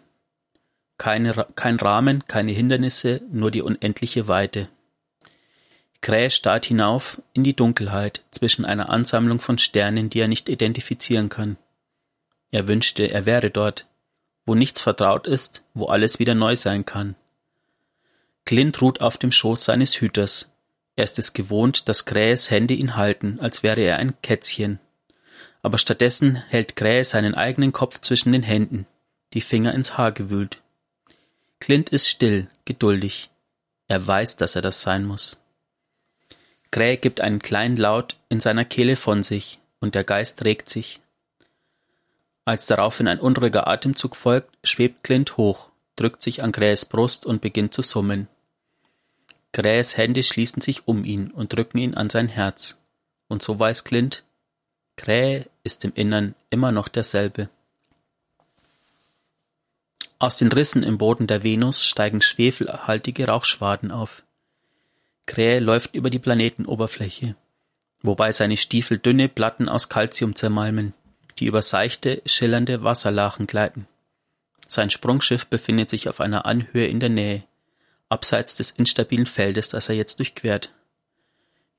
[0.99, 4.69] Keine, kein Rahmen, keine Hindernisse, nur die unendliche Weite.
[6.01, 11.29] Krähe starrt hinauf in die Dunkelheit zwischen einer Ansammlung von Sternen, die er nicht identifizieren
[11.29, 11.57] kann.
[12.49, 13.85] Er wünschte, er wäre dort,
[14.45, 17.15] wo nichts vertraut ist, wo alles wieder neu sein kann.
[18.45, 20.49] Clint ruht auf dem Schoß seines Hüters.
[20.95, 24.79] Er ist es gewohnt, dass Krähes Hände ihn halten, als wäre er ein Kätzchen.
[25.61, 28.87] Aber stattdessen hält Krähe seinen eigenen Kopf zwischen den Händen,
[29.33, 30.61] die Finger ins Haar gewühlt.
[31.59, 33.29] Clint ist still, geduldig.
[33.87, 35.40] Er weiß, dass er das sein muss.
[36.71, 41.01] Krähe gibt einen kleinen Laut in seiner Kehle von sich, und der Geist regt sich.
[42.45, 47.41] Als daraufhin ein unruhiger Atemzug folgt, schwebt Clint hoch, drückt sich an Krähes Brust und
[47.41, 48.27] beginnt zu summen.
[49.53, 52.79] Krähes Hände schließen sich um ihn und drücken ihn an sein Herz.
[53.27, 54.23] Und so weiß Clint,
[54.95, 57.49] Krähe ist im Innern immer noch derselbe.
[60.19, 64.23] Aus den Rissen im Boden der Venus steigen schwefelhaltige Rauchschwaden auf.
[65.25, 67.35] Krähe läuft über die Planetenoberfläche,
[68.01, 70.93] wobei seine Stiefel dünne Platten aus Calcium zermalmen,
[71.39, 73.87] die über seichte, schillernde Wasserlachen gleiten.
[74.67, 77.43] Sein Sprungschiff befindet sich auf einer Anhöhe in der Nähe,
[78.09, 80.73] abseits des instabilen Feldes, das er jetzt durchquert.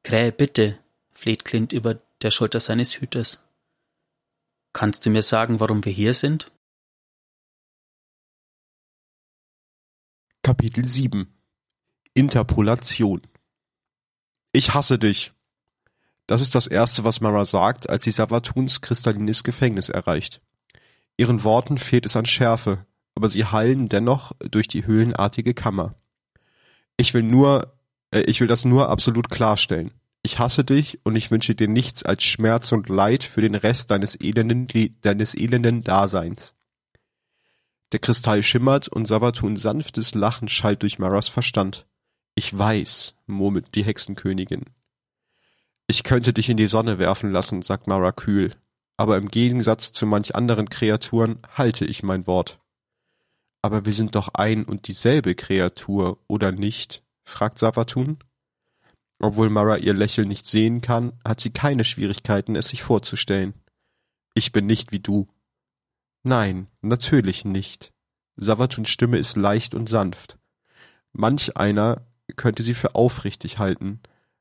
[0.02, 0.78] Krähe, bitte,
[1.14, 3.42] fleht Clint über der Schulter seines Hüters.
[4.72, 6.50] Kannst du mir sagen, warum wir hier sind?
[10.42, 11.33] Kapitel 7
[12.14, 13.22] Interpolation
[14.52, 15.32] Ich hasse dich.
[16.26, 20.42] Das ist das Erste, was Mara sagt, als sie Savatuns kristallines Gefängnis erreicht.
[21.16, 25.94] Ihren Worten fehlt es an Schärfe, aber sie hallen dennoch durch die höhlenartige Kammer.
[26.96, 27.74] Ich will nur,
[28.10, 29.92] äh, ich will das nur absolut klarstellen.
[30.22, 33.90] Ich hasse dich und ich wünsche dir nichts als Schmerz und Leid für den Rest
[33.90, 34.68] deines elenden,
[35.00, 36.54] deines elenden Daseins.
[37.90, 41.86] Der Kristall schimmert und Savatuns sanftes Lachen schallt durch Maras Verstand.
[42.34, 44.64] Ich weiß, murmelt die Hexenkönigin.
[45.86, 48.54] Ich könnte dich in die Sonne werfen lassen, sagt Mara kühl,
[48.96, 52.60] aber im Gegensatz zu manch anderen Kreaturen halte ich mein Wort.
[53.60, 57.04] Aber wir sind doch ein und dieselbe Kreatur, oder nicht?
[57.24, 58.18] fragt Savatun.
[59.18, 63.54] Obwohl Mara ihr Lächeln nicht sehen kann, hat sie keine Schwierigkeiten, es sich vorzustellen.
[64.34, 65.28] Ich bin nicht wie du.
[66.24, 67.92] Nein, natürlich nicht.
[68.36, 70.38] Savatuns Stimme ist leicht und sanft.
[71.12, 72.06] Manch einer
[72.37, 74.00] könnte sie für aufrichtig halten.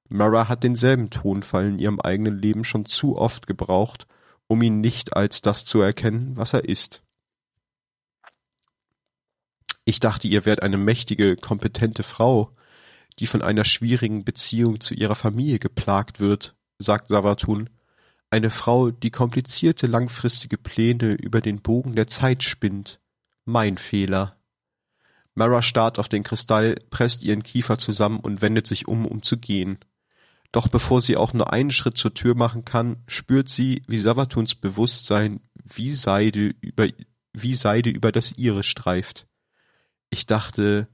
[0.10, 4.08] Mara hat denselben Tonfall in ihrem eigenen Leben schon zu oft gebraucht,
[4.48, 7.02] um ihn nicht als das zu erkennen, was er ist.
[9.86, 12.54] Ich dachte, ihr wärt eine mächtige, kompetente Frau,
[13.20, 17.70] die von einer schwierigen Beziehung zu ihrer Familie geplagt wird, sagt Savatun.
[18.30, 23.00] Eine Frau, die komplizierte, langfristige Pläne über den Bogen der Zeit spinnt.
[23.46, 24.40] Mein Fehler.
[25.34, 29.38] Mara starrt auf den Kristall, presst ihren Kiefer zusammen und wendet sich um, um zu
[29.38, 29.80] gehen.
[30.52, 34.56] Doch bevor sie auch nur einen Schritt zur Tür machen kann, spürt sie, wie Savatuns
[34.56, 36.88] Bewusstsein wie Seide über,
[37.34, 39.28] wie Seide über das ihre streift.
[40.10, 40.89] Ich dachte,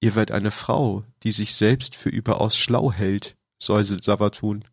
[0.00, 4.64] ihr werdet eine Frau, die sich selbst für überaus schlau hält, säuselt Savatun.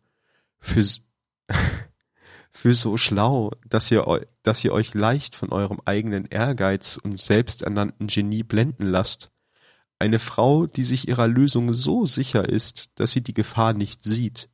[0.58, 0.82] Für,
[2.52, 8.08] für so schlau, dass ihr, dass ihr euch leicht von eurem eigenen Ehrgeiz und selbsternannten
[8.08, 9.30] Genie blenden lasst.
[9.98, 14.48] Eine Frau, die sich ihrer Lösung so sicher ist, dass sie die Gefahr nicht sieht,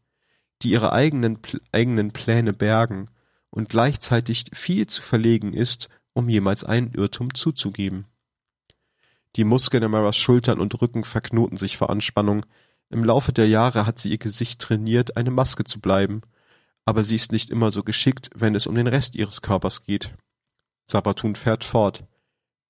[0.63, 1.39] die ihre eigenen,
[1.73, 3.09] eigenen Pläne bergen
[3.51, 8.07] und gleichzeitig viel zu verlegen ist, um jemals einen Irrtum zuzugeben.
[9.37, 12.45] Die Muskeln in Maras Schultern und Rücken verknoten sich vor Anspannung.
[12.89, 16.23] Im Laufe der Jahre hat sie ihr Gesicht trainiert, eine Maske zu bleiben.
[16.87, 20.15] Aber sie ist nicht immer so geschickt, wenn es um den Rest ihres Körpers geht.
[20.87, 22.05] Sabatun fährt fort.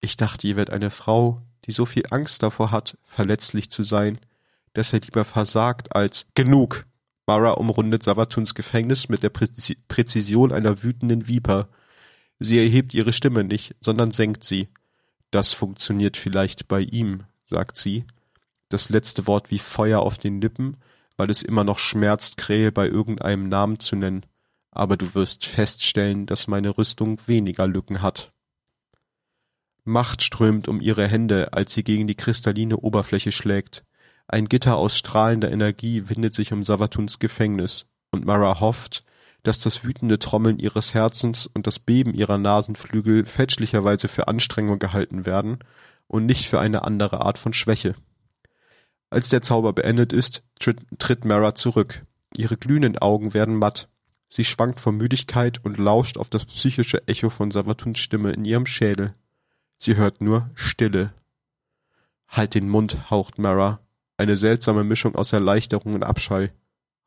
[0.00, 4.18] Ich dachte, ihr werdet eine Frau, die so viel Angst davor hat, verletzlich zu sein,
[4.72, 6.86] dass er lieber versagt als genug.
[7.26, 11.68] Mara umrundet Savatuns Gefängnis mit der Präzision einer wütenden Viper.
[12.38, 14.68] Sie erhebt ihre Stimme nicht, sondern senkt sie.
[15.30, 18.04] Das funktioniert vielleicht bei ihm, sagt sie.
[18.68, 20.76] Das letzte Wort wie Feuer auf den Lippen,
[21.16, 24.26] weil es immer noch schmerzt, Krähe bei irgendeinem Namen zu nennen.
[24.70, 28.32] Aber du wirst feststellen, dass meine Rüstung weniger Lücken hat.
[29.84, 33.84] Macht strömt um ihre Hände, als sie gegen die kristalline Oberfläche schlägt.
[34.28, 39.04] Ein Gitter aus strahlender Energie windet sich um Savatuns Gefängnis, und Mara hofft,
[39.44, 45.24] dass das wütende Trommeln ihres Herzens und das Beben ihrer Nasenflügel fälschlicherweise für Anstrengung gehalten
[45.24, 45.60] werden
[46.08, 47.94] und nicht für eine andere Art von Schwäche.
[49.10, 52.04] Als der Zauber beendet ist, tritt, Mara zurück.
[52.34, 53.88] Ihre glühenden Augen werden matt.
[54.28, 58.66] Sie schwankt vor Müdigkeit und lauscht auf das psychische Echo von Savatuns Stimme in ihrem
[58.66, 59.14] Schädel.
[59.78, 61.14] Sie hört nur Stille.
[62.28, 63.80] Halt den Mund, haucht Mara.
[64.16, 66.48] Eine seltsame Mischung aus Erleichterung und Abscheu.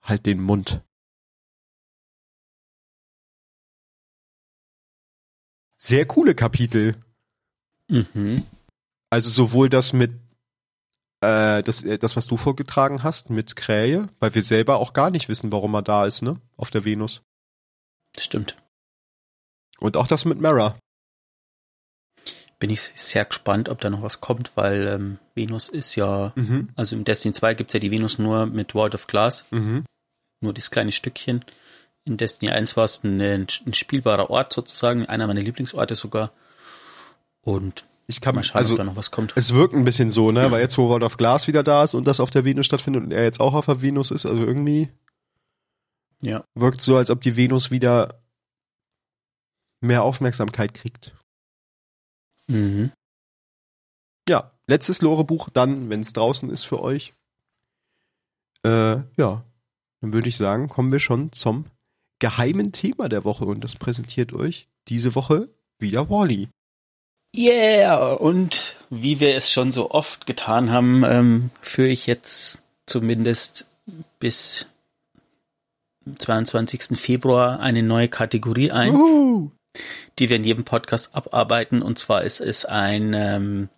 [0.02, 0.82] Halt den Mund.
[5.76, 6.96] Sehr coole Kapitel.
[7.88, 8.46] Mhm.
[9.10, 10.14] Also sowohl das mit
[11.22, 15.10] äh, das, äh, das, was du vorgetragen hast mit Krähe, weil wir selber auch gar
[15.10, 16.40] nicht wissen, warum er da ist, ne?
[16.58, 17.22] Auf der Venus.
[18.18, 18.56] Stimmt.
[19.80, 20.76] Und auch das mit Mara.
[22.60, 26.70] Bin ich sehr gespannt, ob da noch was kommt, weil ähm, Venus ist ja, Mhm.
[26.76, 29.86] also im Destiny 2 gibt's ja die Venus nur mit World of Glass, Mhm.
[30.42, 31.46] nur dieses kleine Stückchen.
[32.06, 36.32] In Destiny 1 war es ein, ein spielbarer Ort sozusagen, einer meiner Lieblingsorte sogar.
[37.42, 39.34] Und Ich kann mal schauen, also ob da noch was kommt.
[39.36, 40.50] es wirkt ein bisschen so, ne?
[40.50, 43.04] Weil jetzt wo World of Glass wieder da ist und das auf der Venus stattfindet
[43.04, 44.90] und er jetzt auch auf der Venus ist, also irgendwie
[46.22, 46.44] Ja.
[46.56, 48.20] wirkt so, als ob die Venus wieder
[49.80, 51.16] mehr Aufmerksamkeit kriegt.
[52.48, 52.92] Mhm.
[54.28, 57.14] Ja, letztes Lore-Buch dann, wenn es draußen ist für euch.
[58.66, 59.46] Äh, ja,
[60.02, 61.66] dann würde ich sagen, kommen wir schon zum
[62.18, 66.50] geheimen Thema der Woche und das präsentiert euch diese Woche wieder Wally.
[67.36, 73.70] Yeah, und wie wir es schon so oft getan haben, ähm, führe ich jetzt zumindest
[74.20, 74.66] bis
[76.18, 76.98] 22.
[77.00, 79.52] Februar eine neue Kategorie ein, Uhu.
[80.18, 81.82] die wir in jedem Podcast abarbeiten.
[81.82, 83.70] Und zwar ist es ein, ähm,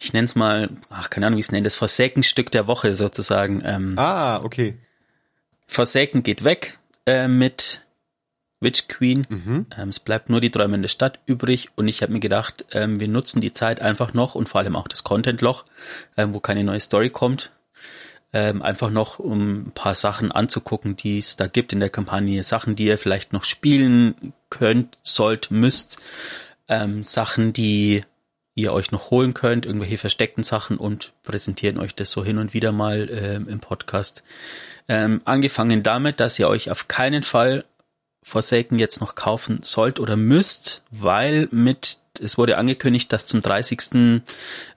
[0.00, 2.94] ich nenne es mal, ach, keine Ahnung, wie ich es nenne, das Forsaken-Stück der Woche
[2.94, 3.62] sozusagen.
[3.64, 4.76] Ähm, Ah, okay.
[5.68, 7.82] Forsaken geht weg äh, mit
[8.60, 9.26] Witch Queen.
[9.28, 9.66] Mhm.
[9.76, 13.08] Ähm, es bleibt nur die träumende Stadt übrig und ich habe mir gedacht, ähm, wir
[13.08, 15.64] nutzen die Zeit einfach noch und vor allem auch das Content-Loch,
[16.16, 17.52] ähm, wo keine neue Story kommt,
[18.32, 22.42] ähm, einfach noch, um ein paar Sachen anzugucken, die es da gibt in der Kampagne,
[22.42, 25.98] Sachen, die ihr vielleicht noch spielen könnt, sollt, müsst,
[26.68, 28.02] ähm, Sachen, die
[28.54, 32.54] ihr euch noch holen könnt, irgendwelche versteckten Sachen und präsentieren euch das so hin und
[32.54, 34.24] wieder mal ähm, im Podcast.
[34.88, 37.64] Ähm, angefangen damit, dass ihr euch auf keinen Fall
[38.28, 44.22] Forsaken jetzt noch kaufen sollt oder müsst, weil mit, es wurde angekündigt, dass zum 30.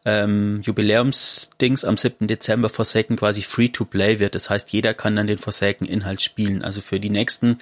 [0.05, 2.27] Ähm, Jubiläumsdings am 7.
[2.27, 4.35] Dezember Forsaken quasi free to play wird.
[4.35, 6.63] Das heißt, jeder kann dann den Forsaken-Inhalt spielen.
[6.63, 7.57] Also für die nächsten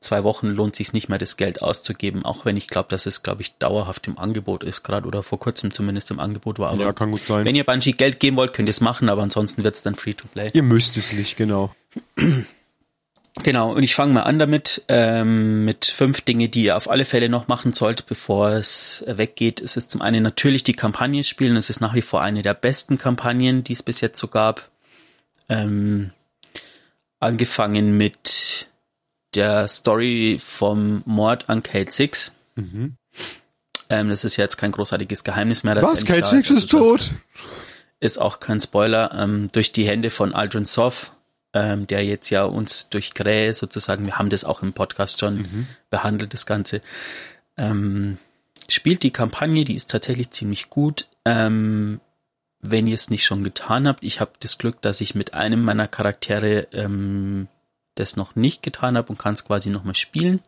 [0.00, 3.22] zwei Wochen lohnt sich nicht mehr das Geld auszugeben, auch wenn ich glaube, dass es,
[3.22, 6.70] glaube ich, dauerhaft im Angebot ist, gerade oder vor kurzem zumindest im Angebot war.
[6.70, 7.44] Aber Ja, kann gut sein.
[7.44, 9.94] wenn ihr Bungie Geld geben wollt, könnt ihr es machen, aber ansonsten wird es dann
[9.94, 10.50] free to play.
[10.52, 11.74] Ihr müsst es nicht, genau.
[13.42, 17.04] Genau, und ich fange mal an damit, ähm, mit fünf Dinge, die ihr auf alle
[17.04, 19.60] Fälle noch machen sollt, bevor es weggeht.
[19.60, 21.56] Es ist zum einen natürlich die Kampagne spielen.
[21.56, 24.68] Es ist nach wie vor eine der besten Kampagnen, die es bis jetzt so gab.
[25.48, 26.10] Ähm,
[27.20, 28.68] angefangen mit
[29.34, 32.32] der Story vom Mord an Kate Six.
[32.56, 32.96] Mhm.
[33.90, 35.74] Ähm, das ist ja jetzt kein großartiges Geheimnis mehr.
[35.74, 36.04] dass Was?
[36.04, 37.10] Kate Six ist Also tot?
[38.00, 39.12] Ist auch kein Spoiler.
[39.18, 41.12] Ähm, durch die Hände von Aldrin Soff
[41.54, 45.36] ähm, der jetzt ja uns durch Krähe sozusagen, wir haben das auch im Podcast schon
[45.36, 45.66] mhm.
[45.90, 46.82] behandelt, das Ganze,
[47.56, 48.18] ähm,
[48.68, 51.06] spielt die Kampagne, die ist tatsächlich ziemlich gut.
[51.24, 52.00] Ähm,
[52.60, 55.64] wenn ihr es nicht schon getan habt, ich habe das Glück, dass ich mit einem
[55.64, 57.48] meiner Charaktere ähm,
[57.94, 60.40] das noch nicht getan habe und kann es quasi nochmal spielen.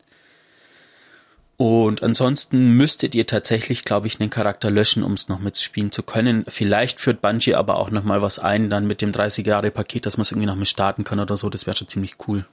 [1.60, 6.02] Und ansonsten müsstet ihr tatsächlich, glaube ich, einen Charakter löschen, um es noch mitspielen zu
[6.02, 6.46] können.
[6.48, 10.16] Vielleicht führt Bungie aber auch nochmal was ein, dann mit dem 30 Jahre Paket, dass
[10.16, 11.50] man es irgendwie noch mit starten kann oder so.
[11.50, 12.46] Das wäre schon ziemlich cool.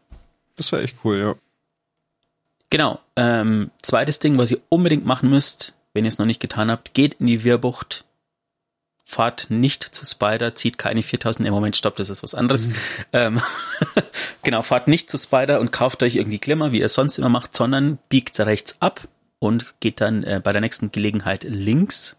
[0.58, 1.36] Das wäre echt cool, ja.
[2.70, 3.00] Genau.
[3.16, 6.94] Ähm, zweites Ding, was ihr unbedingt machen müsst, wenn ihr es noch nicht getan habt,
[6.94, 8.04] geht in die Wirbucht,
[9.10, 12.68] fahrt nicht zu Spider, zieht keine 4000, im Moment stopp, das ist was anderes.
[12.68, 12.76] Mhm.
[13.14, 13.42] Ähm,
[14.44, 17.30] genau, fahrt nicht zu Spider und kauft euch irgendwie Glimmer, wie ihr es sonst immer
[17.30, 19.08] macht, sondern biegt rechts ab
[19.40, 22.18] und geht dann äh, bei der nächsten Gelegenheit links.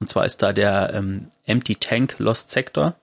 [0.00, 2.94] Und zwar ist da der ähm, Empty Tank Lost Sector.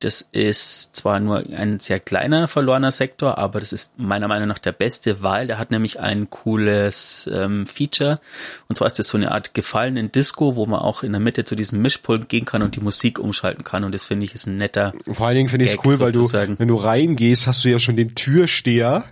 [0.00, 4.58] Das ist zwar nur ein sehr kleiner verlorener Sektor, aber das ist meiner Meinung nach
[4.58, 8.20] der beste, weil der hat nämlich ein cooles ähm, Feature.
[8.68, 11.44] Und zwar ist das so eine Art gefallenen Disco, wo man auch in der Mitte
[11.44, 13.84] zu diesem Mischpult gehen kann und die Musik umschalten kann.
[13.84, 14.92] Und das finde ich ist ein netter.
[15.10, 17.78] Vor allen Dingen finde ich es cool, weil du, wenn du reingehst, hast du ja
[17.78, 19.04] schon den Türsteher,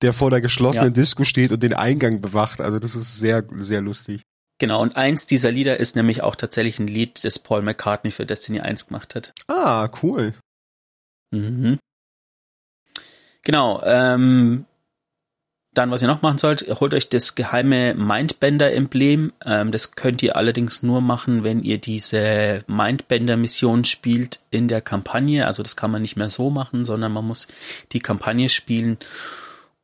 [0.00, 1.02] der vor der geschlossenen ja.
[1.02, 2.62] Disco steht und den Eingang bewacht.
[2.62, 4.22] Also das ist sehr, sehr lustig.
[4.58, 8.24] Genau, und eins dieser Lieder ist nämlich auch tatsächlich ein Lied, das Paul McCartney für
[8.24, 9.32] Destiny 1 gemacht hat.
[9.48, 10.34] Ah, cool.
[11.32, 11.78] Mhm.
[13.42, 14.64] Genau, ähm,
[15.74, 19.32] dann, was ihr noch machen sollt, holt euch das geheime Mindbender-Emblem.
[19.44, 25.46] Ähm, das könnt ihr allerdings nur machen, wenn ihr diese Mindbender-Mission spielt in der Kampagne.
[25.46, 27.48] Also das kann man nicht mehr so machen, sondern man muss
[27.90, 28.98] die Kampagne spielen.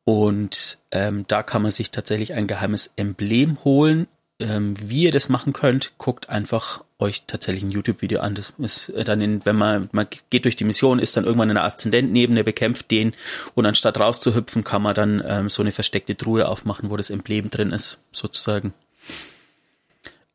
[0.05, 4.07] Und ähm, da kann man sich tatsächlich ein geheimes Emblem holen
[4.41, 8.35] ähm, wie ihr das machen könnt, guckt einfach euch tatsächlich ein YouTube-Video an.
[8.35, 11.49] Das ist äh, dann in, wenn man, man geht durch die Mission, ist dann irgendwann
[11.49, 13.13] eine Aszendent neben, der bekämpft den
[13.55, 17.49] und anstatt rauszuhüpfen, kann man dann ähm, so eine versteckte Truhe aufmachen, wo das Emblem
[17.49, 18.73] drin ist, sozusagen.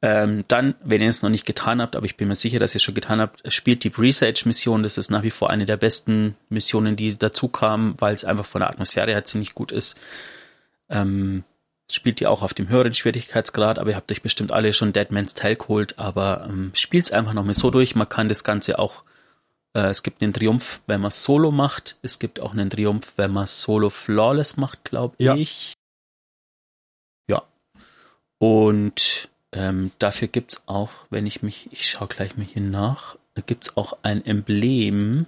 [0.02, 2.74] Ähm, dann, wenn ihr es noch nicht getan habt, aber ich bin mir sicher, dass
[2.74, 4.82] ihr es schon getan habt, spielt die Presage-Mission.
[4.82, 8.44] Das ist nach wie vor eine der besten Missionen, die dazu kamen, weil es einfach
[8.44, 9.98] von der Atmosphäre her ziemlich gut ist.
[10.90, 11.44] Ähm,
[11.91, 15.11] spielt ihr auch auf dem höheren Schwierigkeitsgrad, aber ihr habt euch bestimmt alle schon Dead
[15.11, 17.95] Man's Tale geholt, aber ähm, spielt's einfach noch mal so durch.
[17.95, 19.05] Man kann das Ganze auch,
[19.74, 21.97] äh, es gibt einen Triumph, wenn man Solo macht.
[22.03, 25.37] Es gibt auch einen Triumph, wenn man Solo Flawless macht, glaube ja.
[25.37, 25.74] ich.
[27.28, 27.43] Ja.
[28.39, 33.16] Und ähm, dafür gibt's auch, wenn ich mich, ich schaue gleich mal hier nach,
[33.47, 35.26] gibt's auch ein Emblem.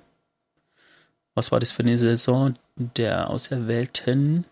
[1.35, 4.45] Was war das für eine Saison der Auserwählten?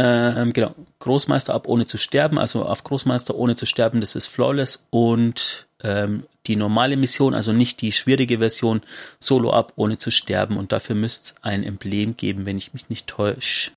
[0.00, 4.26] Ähm, genau, Großmeister ab ohne zu sterben, also auf Großmeister ohne zu sterben, das ist
[4.26, 8.82] flawless und ähm, die normale Mission, also nicht die schwierige Version,
[9.18, 12.88] Solo ab ohne zu sterben und dafür müsste es ein Emblem geben, wenn ich mich
[12.88, 13.72] nicht täusche.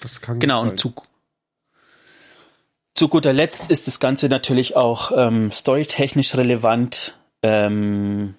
[0.00, 0.70] Das kann genau sein.
[0.70, 0.92] und zu
[2.96, 7.16] zu guter Letzt ist das Ganze natürlich auch ähm, storytechnisch relevant.
[7.42, 8.34] Ähm,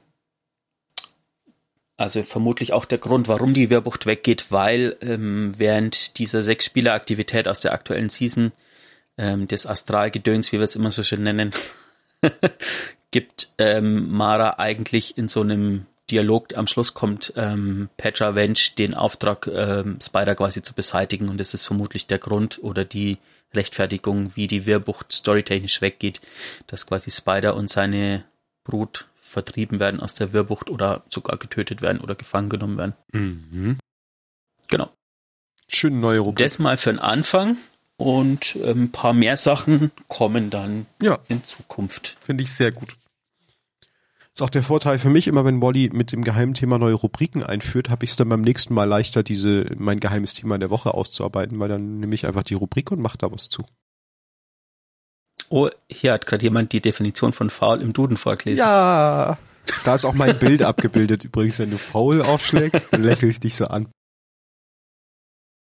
[2.02, 7.48] also vermutlich auch der Grund, warum die Wehrbucht weggeht, weil ähm, während dieser sechs Spieleraktivität
[7.48, 8.52] aus der aktuellen Season
[9.18, 11.52] ähm, des Astralgedöns, wie wir es immer so schön nennen,
[13.12, 18.94] gibt ähm, Mara eigentlich in so einem Dialog am Schluss kommt ähm, Petra Wench den
[18.94, 23.18] Auftrag, ähm, Spider quasi zu beseitigen und das ist vermutlich der Grund oder die
[23.54, 26.20] Rechtfertigung, wie die Wehrbucht storytechnisch weggeht,
[26.68, 28.26] dass quasi Spider und seine
[28.64, 32.94] Brut vertrieben werden aus der Wirrbucht oder sogar getötet werden oder gefangen genommen werden.
[33.12, 33.78] Mhm.
[34.68, 34.92] Genau.
[35.68, 36.46] Schöne neue Rubrik.
[36.46, 37.58] Das mal für den Anfang
[37.98, 41.20] und ähm, ein paar mehr Sachen kommen dann ja.
[41.30, 42.18] in Zukunft.
[42.22, 42.98] Finde ich sehr gut.
[44.34, 47.44] Ist auch der Vorteil für mich, immer wenn Wally mit dem geheimen Thema neue Rubriken
[47.44, 50.70] einführt, habe ich es dann beim nächsten Mal leichter, diese mein geheimes Thema in der
[50.70, 53.64] Woche auszuarbeiten, weil dann nehme ich einfach die Rubrik und mache da was zu.
[55.52, 58.60] Oh, hier hat gerade jemand die Definition von faul im Duden vorgelesen.
[58.60, 59.38] Ja,
[59.84, 61.60] da ist auch mein Bild abgebildet übrigens.
[61.60, 63.90] Wenn du faul aufschlägst, dann lächle ich dich so an.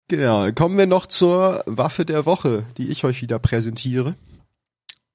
[0.07, 4.15] Genau, kommen wir noch zur Waffe der Woche, die ich euch wieder präsentiere.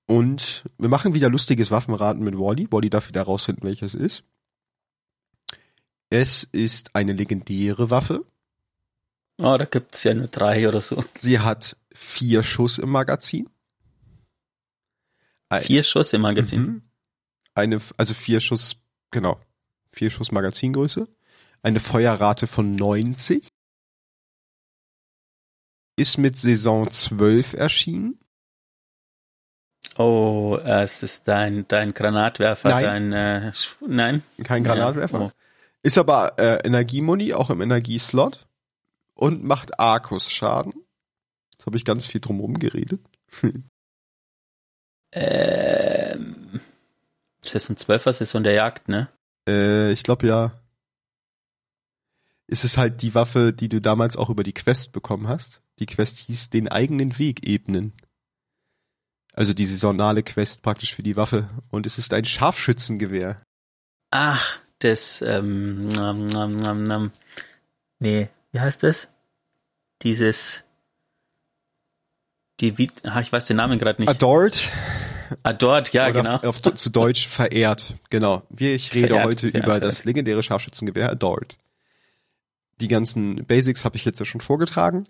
[0.07, 2.71] Und wir machen wieder lustiges Waffenraten mit Wally.
[2.71, 4.25] Wally darf wieder rausfinden, welches es ist.
[6.11, 8.27] Es ist eine legendäre Waffe.
[9.41, 11.03] Oh, da gibt's ja nur drei oder so.
[11.15, 13.49] Sie hat vier Schuss im Magazin.
[15.51, 16.61] Ein, vier Schuss im Magazin.
[16.63, 16.83] Mhm.
[17.55, 18.77] Eine, also vier Schuss,
[19.11, 19.39] genau.
[19.93, 21.09] Vier Schuss Magazingröße.
[21.63, 23.49] Eine Feuerrate von 90.
[25.97, 28.21] Ist mit Saison 12 erschienen.
[29.99, 33.11] Oh, es ist dein, dein Granatwerfer, nein.
[33.11, 33.53] dein, äh,
[33.87, 34.23] nein?
[34.45, 35.19] Kein Granatwerfer.
[35.19, 35.27] Ja.
[35.27, 35.33] Oh.
[35.83, 38.47] Ist aber äh, Energiemoni, auch im Energieslot.
[39.15, 40.73] Und macht Arkus-Schaden.
[41.53, 43.01] Jetzt habe ich ganz viel drumherum geredet.
[45.13, 46.61] Ähm,
[47.45, 49.09] Saison 12 war Saison der Jagd, ne?
[49.49, 50.53] Äh, ich glaube ja.
[52.47, 55.63] Ist es halt die Waffe, die du damals auch über die Quest bekommen hast?
[55.79, 57.93] Die Quest hieß den eigenen Weg ebnen.
[59.33, 61.49] Also die saisonale Quest praktisch für die Waffe.
[61.71, 63.41] Und es ist ein Scharfschützengewehr.
[64.11, 67.13] Ach, das, ähm, nam, nam, nam, nam.
[68.01, 69.09] nee, wie heißt das?
[70.03, 70.65] Dieses,
[72.61, 74.09] die, wie, ach, ich weiß den Namen gerade nicht.
[74.09, 74.71] Adored.
[75.43, 76.37] Adored, ja, Oder genau.
[76.49, 77.95] Auf, zu Deutsch verehrt.
[78.11, 78.43] Genau.
[78.51, 79.85] Wir, ich rede Verehrt, heute verehrt, über verehrt.
[79.85, 81.57] das legendäre Scharfschützengewehr Adored.
[82.81, 85.07] Die ganzen Basics habe ich jetzt ja schon vorgetragen.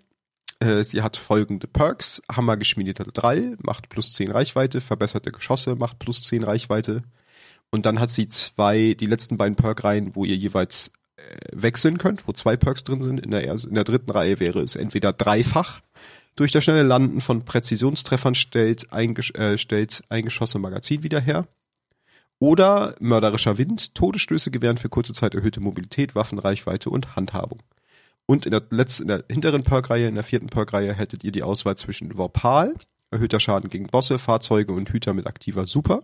[0.59, 2.21] Äh, Sie hat folgende Perks.
[2.31, 7.03] Hammergeschmiedeter Drall macht plus 10 Reichweite, verbesserte Geschosse macht plus 10 Reichweite.
[7.71, 11.21] Und dann hat sie zwei, die letzten beiden Perk-Reihen, wo ihr jeweils äh,
[11.53, 13.19] wechseln könnt, wo zwei Perks drin sind.
[13.19, 15.81] In der, ersten, in der dritten Reihe wäre es entweder dreifach.
[16.35, 21.03] Durch das schnelle Landen von Präzisionstreffern stellt ein, Gesch- äh, stellt ein Geschoss im Magazin
[21.03, 21.47] wieder her.
[22.39, 27.61] Oder mörderischer Wind, Todesstöße gewähren für kurze Zeit erhöhte Mobilität, Waffenreichweite und Handhabung.
[28.25, 31.43] Und in der letzten, in der hinteren Perk-Reihe, in der vierten Perk-Reihe hättet ihr die
[31.43, 32.73] Auswahl zwischen Vorpal,
[33.11, 36.01] erhöhter Schaden gegen Bosse, Fahrzeuge und Hüter mit aktiver Super,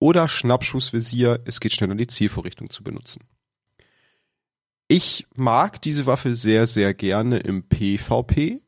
[0.00, 3.22] oder Schnappschussvisier, es geht schneller die Zielvorrichtung zu benutzen.
[4.88, 8.60] Ich mag diese Waffe sehr, sehr gerne im PvP.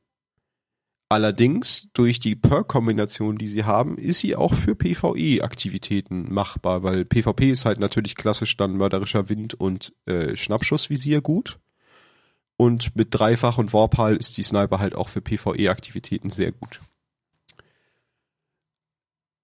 [1.13, 7.51] Allerdings, durch die Perk-Kombination, die sie haben, ist sie auch für PvE-Aktivitäten machbar, weil PvP
[7.51, 11.59] ist halt natürlich klassisch dann mörderischer Wind und äh, Schnappschussvisier gut.
[12.57, 16.81] Und mit Dreifach und Warpal ist die Sniper halt auch für PvE-Aktivitäten sehr gut.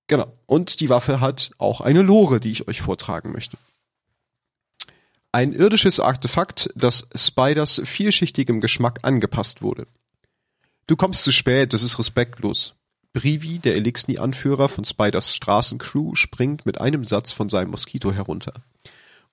[0.07, 0.33] Genau.
[0.47, 3.59] Und die Waffe hat auch eine Lore, die ich euch vortragen möchte.
[5.33, 9.87] Ein irdisches Artefakt, das Spiders vielschichtigem Geschmack angepasst wurde.
[10.89, 12.75] Du kommst zu spät, das ist respektlos.
[13.13, 18.55] Brivi, der Elixni-Anführer von Spiders Straßencrew, springt mit einem Satz von seinem Moskito herunter.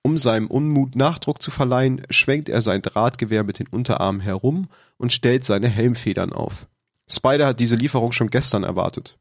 [0.02, 5.14] Um seinem Unmut Nachdruck zu verleihen, schwenkt er sein Drahtgewehr mit den Unterarmen herum und
[5.14, 6.66] stellt seine Helmfedern auf.
[7.08, 9.16] Spider hat diese Lieferung schon gestern erwartet.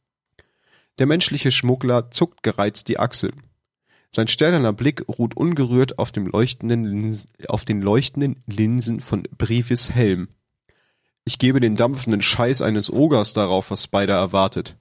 [1.00, 3.44] Der menschliche Schmuggler zuckt gereizt die Achseln.
[4.12, 10.28] Sein sternerner Blick ruht ungerührt auf, leuchtenden Linsen, auf den leuchtenden Linsen von Brivis Helm.
[11.26, 14.78] Ich gebe den dampfenden Scheiß eines Ogers darauf, was Spider erwartet.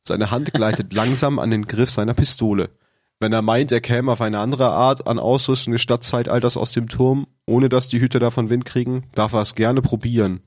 [0.00, 2.70] Seine Hand gleitet langsam an den Griff seiner Pistole.
[3.18, 6.88] Wenn er meint, er käme auf eine andere Art an Ausrüstung des Stadtzeitalters aus dem
[6.88, 10.40] Turm, ohne dass die Hüter davon Wind kriegen, darf er es gerne probieren.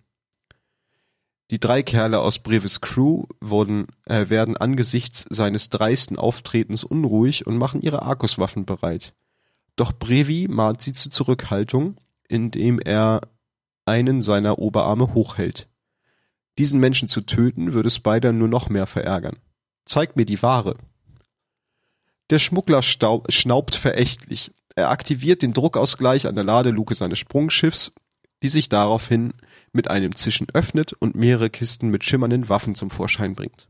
[1.51, 7.57] Die drei Kerle aus Brevis Crew wurden, äh, werden angesichts seines dreisten Auftretens unruhig und
[7.57, 9.13] machen ihre Arkuswaffen bereit.
[9.75, 13.21] Doch Brevi mahnt sie zur Zurückhaltung, indem er
[13.85, 15.67] einen seiner Oberarme hochhält.
[16.57, 19.37] Diesen Menschen zu töten, würde Spider nur noch mehr verärgern.
[19.85, 20.77] Zeig mir die Ware.
[22.29, 24.51] Der Schmuggler schnaubt verächtlich.
[24.75, 27.93] Er aktiviert den Druckausgleich an der Ladeluke seines Sprungschiffs,
[28.41, 29.33] die sich daraufhin
[29.71, 33.67] mit einem Zischen öffnet und mehrere Kisten mit schimmernden Waffen zum Vorschein bringt.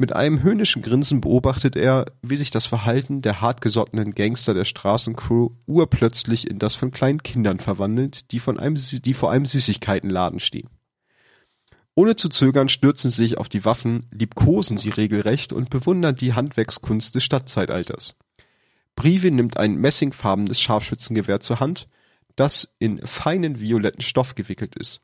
[0.00, 5.50] Mit einem höhnischen Grinsen beobachtet er, wie sich das Verhalten der hartgesottenen Gangster der Straßencrew
[5.66, 10.70] urplötzlich in das von kleinen Kindern verwandelt, die, von einem, die vor einem Süßigkeitenladen stehen.
[11.94, 16.32] Ohne zu zögern stürzen sie sich auf die Waffen, liebkosen sie regelrecht und bewundern die
[16.32, 18.16] Handwerkskunst des Stadtzeitalters.
[18.96, 21.88] Brive nimmt ein messingfarbenes Scharfschützengewehr zur Hand,
[22.36, 25.02] das in feinen violetten Stoff gewickelt ist.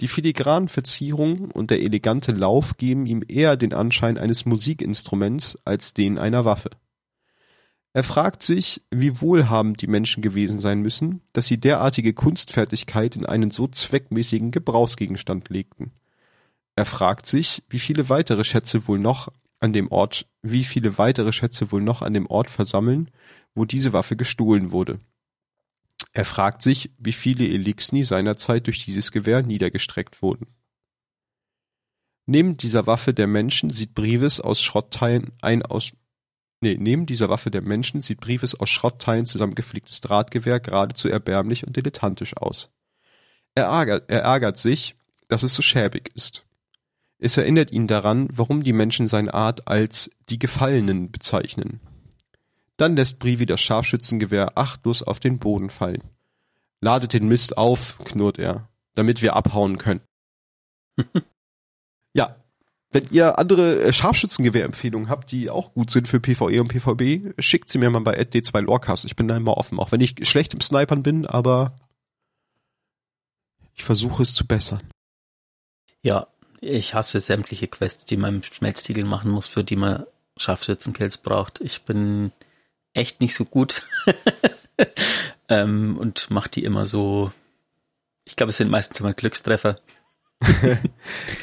[0.00, 5.92] Die filigranen Verzierungen und der elegante Lauf geben ihm eher den Anschein eines Musikinstruments als
[5.92, 6.70] den einer Waffe.
[7.94, 13.26] Er fragt sich, wie wohlhabend die Menschen gewesen sein müssen, dass sie derartige Kunstfertigkeit in
[13.26, 15.90] einen so zweckmäßigen Gebrauchsgegenstand legten.
[16.76, 21.32] Er fragt sich, wie viele weitere Schätze wohl noch an dem Ort, wie viele weitere
[21.32, 23.10] Schätze wohl noch an dem Ort versammeln,
[23.56, 25.00] wo diese Waffe gestohlen wurde.
[26.12, 30.46] Er fragt sich, wie viele Elixni seinerzeit durch dieses Gewehr niedergestreckt wurden.
[32.26, 35.92] Neben dieser Waffe der Menschen sieht Brives aus Schrottteilen ein aus
[36.60, 41.76] Nee, neben dieser Waffe der Menschen sieht Brives aus Schrottteilen zusammengeflicktes Drahtgewehr geradezu erbärmlich und
[41.76, 42.70] dilettantisch aus.
[43.54, 44.96] Er ärgert, er ärgert sich,
[45.28, 46.44] dass es so schäbig ist.
[47.18, 51.80] Es erinnert ihn daran, warum die Menschen seine Art als die Gefallenen bezeichnen.
[52.78, 56.02] Dann lässt Brivi das Scharfschützengewehr achtlos auf den Boden fallen.
[56.80, 60.00] Ladet den Mist auf, knurrt er, damit wir abhauen können.
[62.14, 62.36] ja,
[62.90, 67.68] Wenn ihr andere äh, Scharfschützengewehrempfehlungen habt, die auch gut sind für PvE und PvB, schickt
[67.68, 69.04] sie mir mal bei d2 Lorecast.
[69.04, 71.74] Ich bin da immer offen, auch wenn ich schlecht im Snipern bin, aber
[73.74, 74.88] ich versuche es zu bessern.
[76.02, 76.28] Ja,
[76.60, 80.06] ich hasse sämtliche Quests, die man im Schmelztiegel machen muss, für die man
[80.36, 81.60] Scharfschützenkills braucht.
[81.60, 82.32] Ich bin
[82.98, 83.82] echt nicht so gut
[85.48, 87.32] ähm, und mache die immer so.
[88.24, 89.76] Ich glaube, es sind meistens immer Glückstreffer.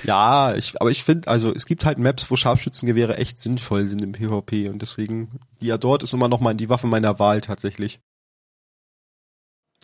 [0.03, 4.01] ja, ich, aber ich finde, also es gibt halt Maps, wo Scharfschützengewehre echt sinnvoll sind
[4.01, 7.99] im PvP und deswegen, ja, dort ist immer noch mal die Waffe meiner Wahl tatsächlich.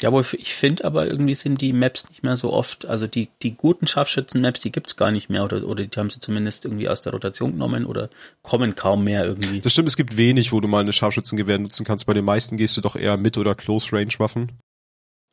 [0.02, 3.30] Ja, wo ich finde aber irgendwie sind die Maps nicht mehr so oft, also die,
[3.44, 6.90] die guten Scharfschützen-Maps, die gibt's gar nicht mehr oder, oder die haben sie zumindest irgendwie
[6.90, 8.10] aus der Rotation genommen oder
[8.42, 9.62] kommen kaum mehr irgendwie.
[9.62, 12.08] Das stimmt, es gibt wenig, wo du mal eine Scharfschützengewehr nutzen kannst.
[12.08, 14.52] Bei den meisten gehst du doch eher mit oder Close-Range-Waffen.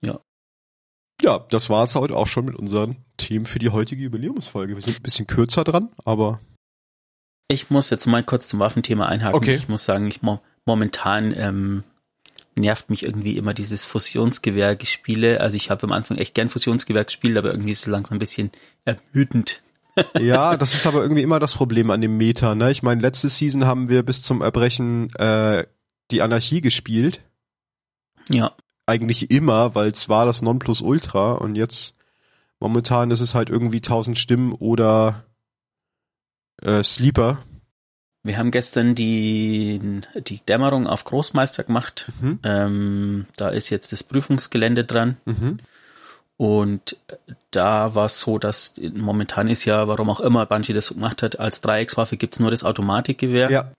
[0.04, 0.20] Ja.
[1.22, 4.74] Ja, das war's heute auch schon mit unseren Themen für die heutige Jubiläumsfolge.
[4.74, 6.40] Wir sind ein bisschen kürzer dran, aber.
[7.48, 9.36] Ich muss jetzt mal kurz zum Waffenthema einhaken.
[9.36, 9.54] Okay.
[9.54, 11.84] Ich muss sagen, ich mo momentan ähm,
[12.58, 15.40] nervt mich irgendwie immer dieses Fusionsgewehr-Gespiele.
[15.40, 18.20] Also ich habe am Anfang echt gern Fusionsgewehr gespielt, aber irgendwie ist es langsam ein
[18.20, 18.50] bisschen
[18.84, 19.62] ermüdend.
[20.20, 22.54] ja, das ist aber irgendwie immer das Problem an dem Meta.
[22.54, 22.70] Ne?
[22.70, 25.64] Ich meine, letzte Season haben wir bis zum Erbrechen äh,
[26.10, 27.22] die Anarchie gespielt.
[28.28, 28.52] Ja.
[28.86, 31.94] Eigentlich immer, weil es war das Nonplusultra und jetzt
[32.60, 35.24] momentan ist es halt irgendwie 1000 Stimmen oder
[36.62, 37.38] äh, Sleeper.
[38.22, 42.10] Wir haben gestern die, die Dämmerung auf Großmeister gemacht.
[42.20, 42.38] Mhm.
[42.42, 45.16] Ähm, da ist jetzt das Prüfungsgelände dran.
[45.24, 45.60] Mhm.
[46.36, 46.96] Und
[47.50, 51.22] da war es so, dass momentan ist ja, warum auch immer Bungie das so gemacht
[51.22, 53.50] hat, als Dreieckswaffe gibt's nur das Automatikgewehr.
[53.50, 53.72] Ja.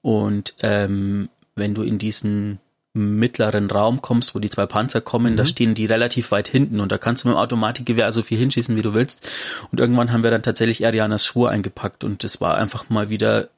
[0.00, 2.60] Und ähm, wenn du in diesen
[2.92, 5.36] mittleren Raum kommst, wo die zwei Panzer kommen, Mhm.
[5.36, 8.38] da stehen die relativ weit hinten und da kannst du mit dem Automatikgewehr so viel
[8.38, 9.28] hinschießen, wie du willst.
[9.70, 13.48] Und irgendwann haben wir dann tatsächlich Arianas Schwur eingepackt und es war einfach mal wieder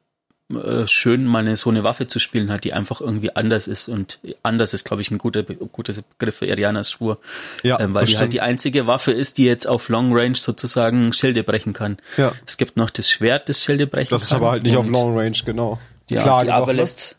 [0.53, 3.89] äh, schön, mal eine, so eine Waffe zu spielen hat, die einfach irgendwie anders ist
[3.89, 7.18] und anders ist, glaube ich, ein guter, guter Begriff für Arianas Schwur,
[7.62, 8.33] Ja, ähm, weil das die halt stimmt.
[8.35, 11.97] die einzige Waffe ist, die jetzt auf Long Range sozusagen Schilde brechen kann.
[12.18, 12.33] Ja.
[12.45, 14.26] Es gibt noch das Schwert, das Schilde brechen Das kann.
[14.26, 15.78] ist aber halt nicht auf Long Range, genau.
[16.11, 16.57] ja, Klage die noch?
[16.59, 17.16] Aberlest,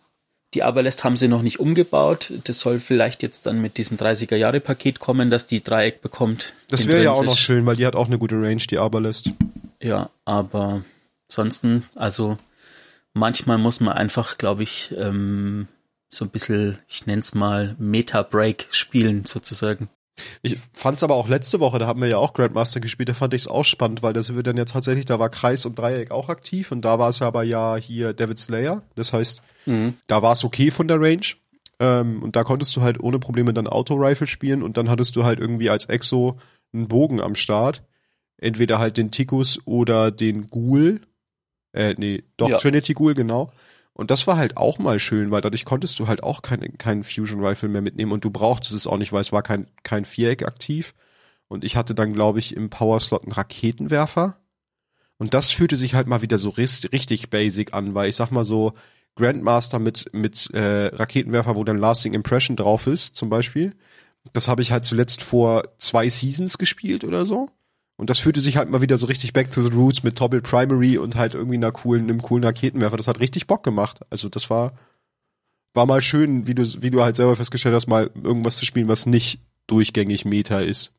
[0.54, 2.32] die Aberlest haben sie noch nicht umgebaut.
[2.46, 6.54] Das soll vielleicht jetzt dann mit diesem 30er Jahre Paket kommen, dass die Dreieck bekommt.
[6.70, 9.32] Das wäre ja auch noch schön, weil die hat auch eine gute Range, die Aberlist.
[9.82, 10.84] Ja, aber
[11.30, 12.38] ansonsten, also
[13.14, 15.68] manchmal muss man einfach, glaube ich, ähm,
[16.10, 19.90] so ein bisschen, ich nenn's mal Meta-Break spielen sozusagen.
[20.44, 23.34] Ich fand's aber auch letzte Woche, da haben wir ja auch Grandmaster gespielt, da fand
[23.34, 26.30] ich's auch spannend, weil das wird dann ja tatsächlich, da war Kreis und Dreieck auch
[26.30, 28.84] aktiv und da war es aber ja hier David Slayer.
[28.96, 29.42] Das heißt,
[30.08, 31.26] da war es okay von der Range.
[31.80, 35.24] Ähm, und da konntest du halt ohne Probleme dann Auto-Rifle spielen und dann hattest du
[35.24, 36.38] halt irgendwie als Exo
[36.72, 37.84] einen Bogen am Start.
[38.38, 41.02] Entweder halt den Tikus oder den Ghoul.
[41.72, 42.58] Äh, nee, doch, Ja.
[42.58, 43.52] Trinity Ghoul, genau.
[43.94, 47.04] Und das war halt auch mal schön, weil dadurch konntest du halt auch keinen keinen
[47.04, 50.06] Fusion Rifle mehr mitnehmen und du brauchtest es auch nicht, weil es war kein, kein
[50.06, 50.96] Viereck aktiv.
[51.48, 54.38] Und ich hatte dann, glaube ich, im Power Slot einen Raketenwerfer.
[55.18, 58.46] Und das fühlte sich halt mal wieder so richtig basic an, weil ich sag mal
[58.46, 58.74] so,
[59.16, 63.76] Grandmaster mit, mit äh, Raketenwerfer, wo dann Lasting Impression drauf ist, zum Beispiel.
[64.34, 67.50] Das habe ich halt zuletzt vor zwei Seasons gespielt oder so.
[67.96, 70.42] Und das fühlte sich halt mal wieder so richtig back to the roots mit Toggle
[70.42, 72.98] Primary und halt irgendwie einer coolen, einem coolen Raketenwerfer.
[72.98, 74.00] Das hat richtig Bock gemacht.
[74.10, 74.74] Also das war,
[75.74, 78.88] war mal schön, wie du, wie du halt selber festgestellt hast, mal irgendwas zu spielen,
[78.88, 80.92] was nicht durchgängig Meta ist.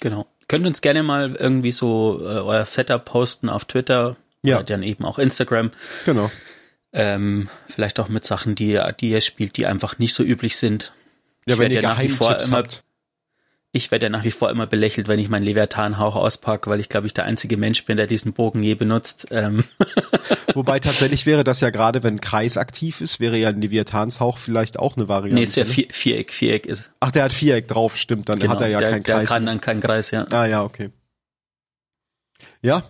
[0.00, 0.26] Genau.
[0.48, 4.56] Könnt uns gerne mal irgendwie so äh, euer Setup posten auf Twitter Ja.
[4.56, 5.70] oder dann eben auch Instagram.
[6.06, 6.30] Genau.
[6.92, 10.56] Ähm, vielleicht auch mit Sachen, die, ihr- die ihr spielt, die einfach nicht so üblich
[10.56, 10.92] sind.
[11.46, 12.82] Ja, Ich wenn ihr ja Geheimtipps immer- habt.
[13.72, 16.88] Ich werde ja nach wie vor immer belächelt, wenn ich meinen Leviathan-Hauch auspacke, weil ich
[16.88, 19.28] glaube ich der einzige Mensch bin, der diesen Bogen je benutzt.
[19.30, 19.62] Ähm,
[20.54, 24.76] Wobei tatsächlich wäre das ja gerade, wenn Kreis aktiv ist, wäre ja ein Leviathanshauch vielleicht
[24.76, 25.36] auch eine Variante.
[25.36, 25.70] nee, ist ja ne?
[25.70, 26.90] vier, Viereck, Viereck ist.
[26.98, 29.28] Ach, der hat Viereck drauf, stimmt, dann Genau, hat er ja der, keinen der Kreis.
[29.28, 30.26] kann dann keinen Kreis, ja.
[30.30, 30.90] ah ja, okay.
[32.62, 32.82] Ja,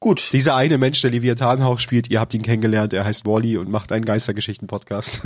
[0.00, 0.30] Gut.
[0.32, 3.92] dieser eine Mensch, der Leviathanhauch spielt, ihr habt ihn kennengelernt, er heißt Wally und macht
[3.92, 5.22] einen Geistergeschichten-Podcast.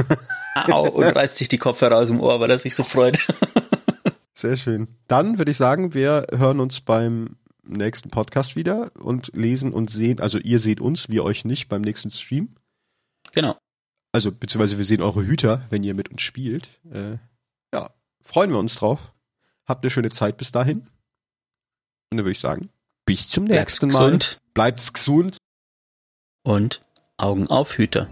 [0.55, 3.19] Au, und reißt sich die Kopfhörer aus dem Ohr, weil er sich so freut.
[4.41, 4.89] Sehr schön.
[5.07, 10.19] Dann würde ich sagen, wir hören uns beim nächsten Podcast wieder und lesen und sehen,
[10.19, 12.57] also ihr seht uns, wir euch nicht beim nächsten Stream.
[13.33, 13.57] genau.
[14.13, 16.69] Also, beziehungsweise wir sehen eure Hüter, wenn ihr mit uns spielt.
[16.91, 17.19] Äh,
[17.73, 19.13] ja, freuen wir uns drauf.
[19.67, 20.81] Habt eine schöne Zeit bis dahin.
[20.81, 22.71] Und dann würde ich sagen,
[23.05, 24.11] bis zum nächsten Mal.
[24.11, 25.37] gesund Bleibt's gesund.
[26.43, 26.83] und
[27.19, 28.09] Augen auf, Hüter.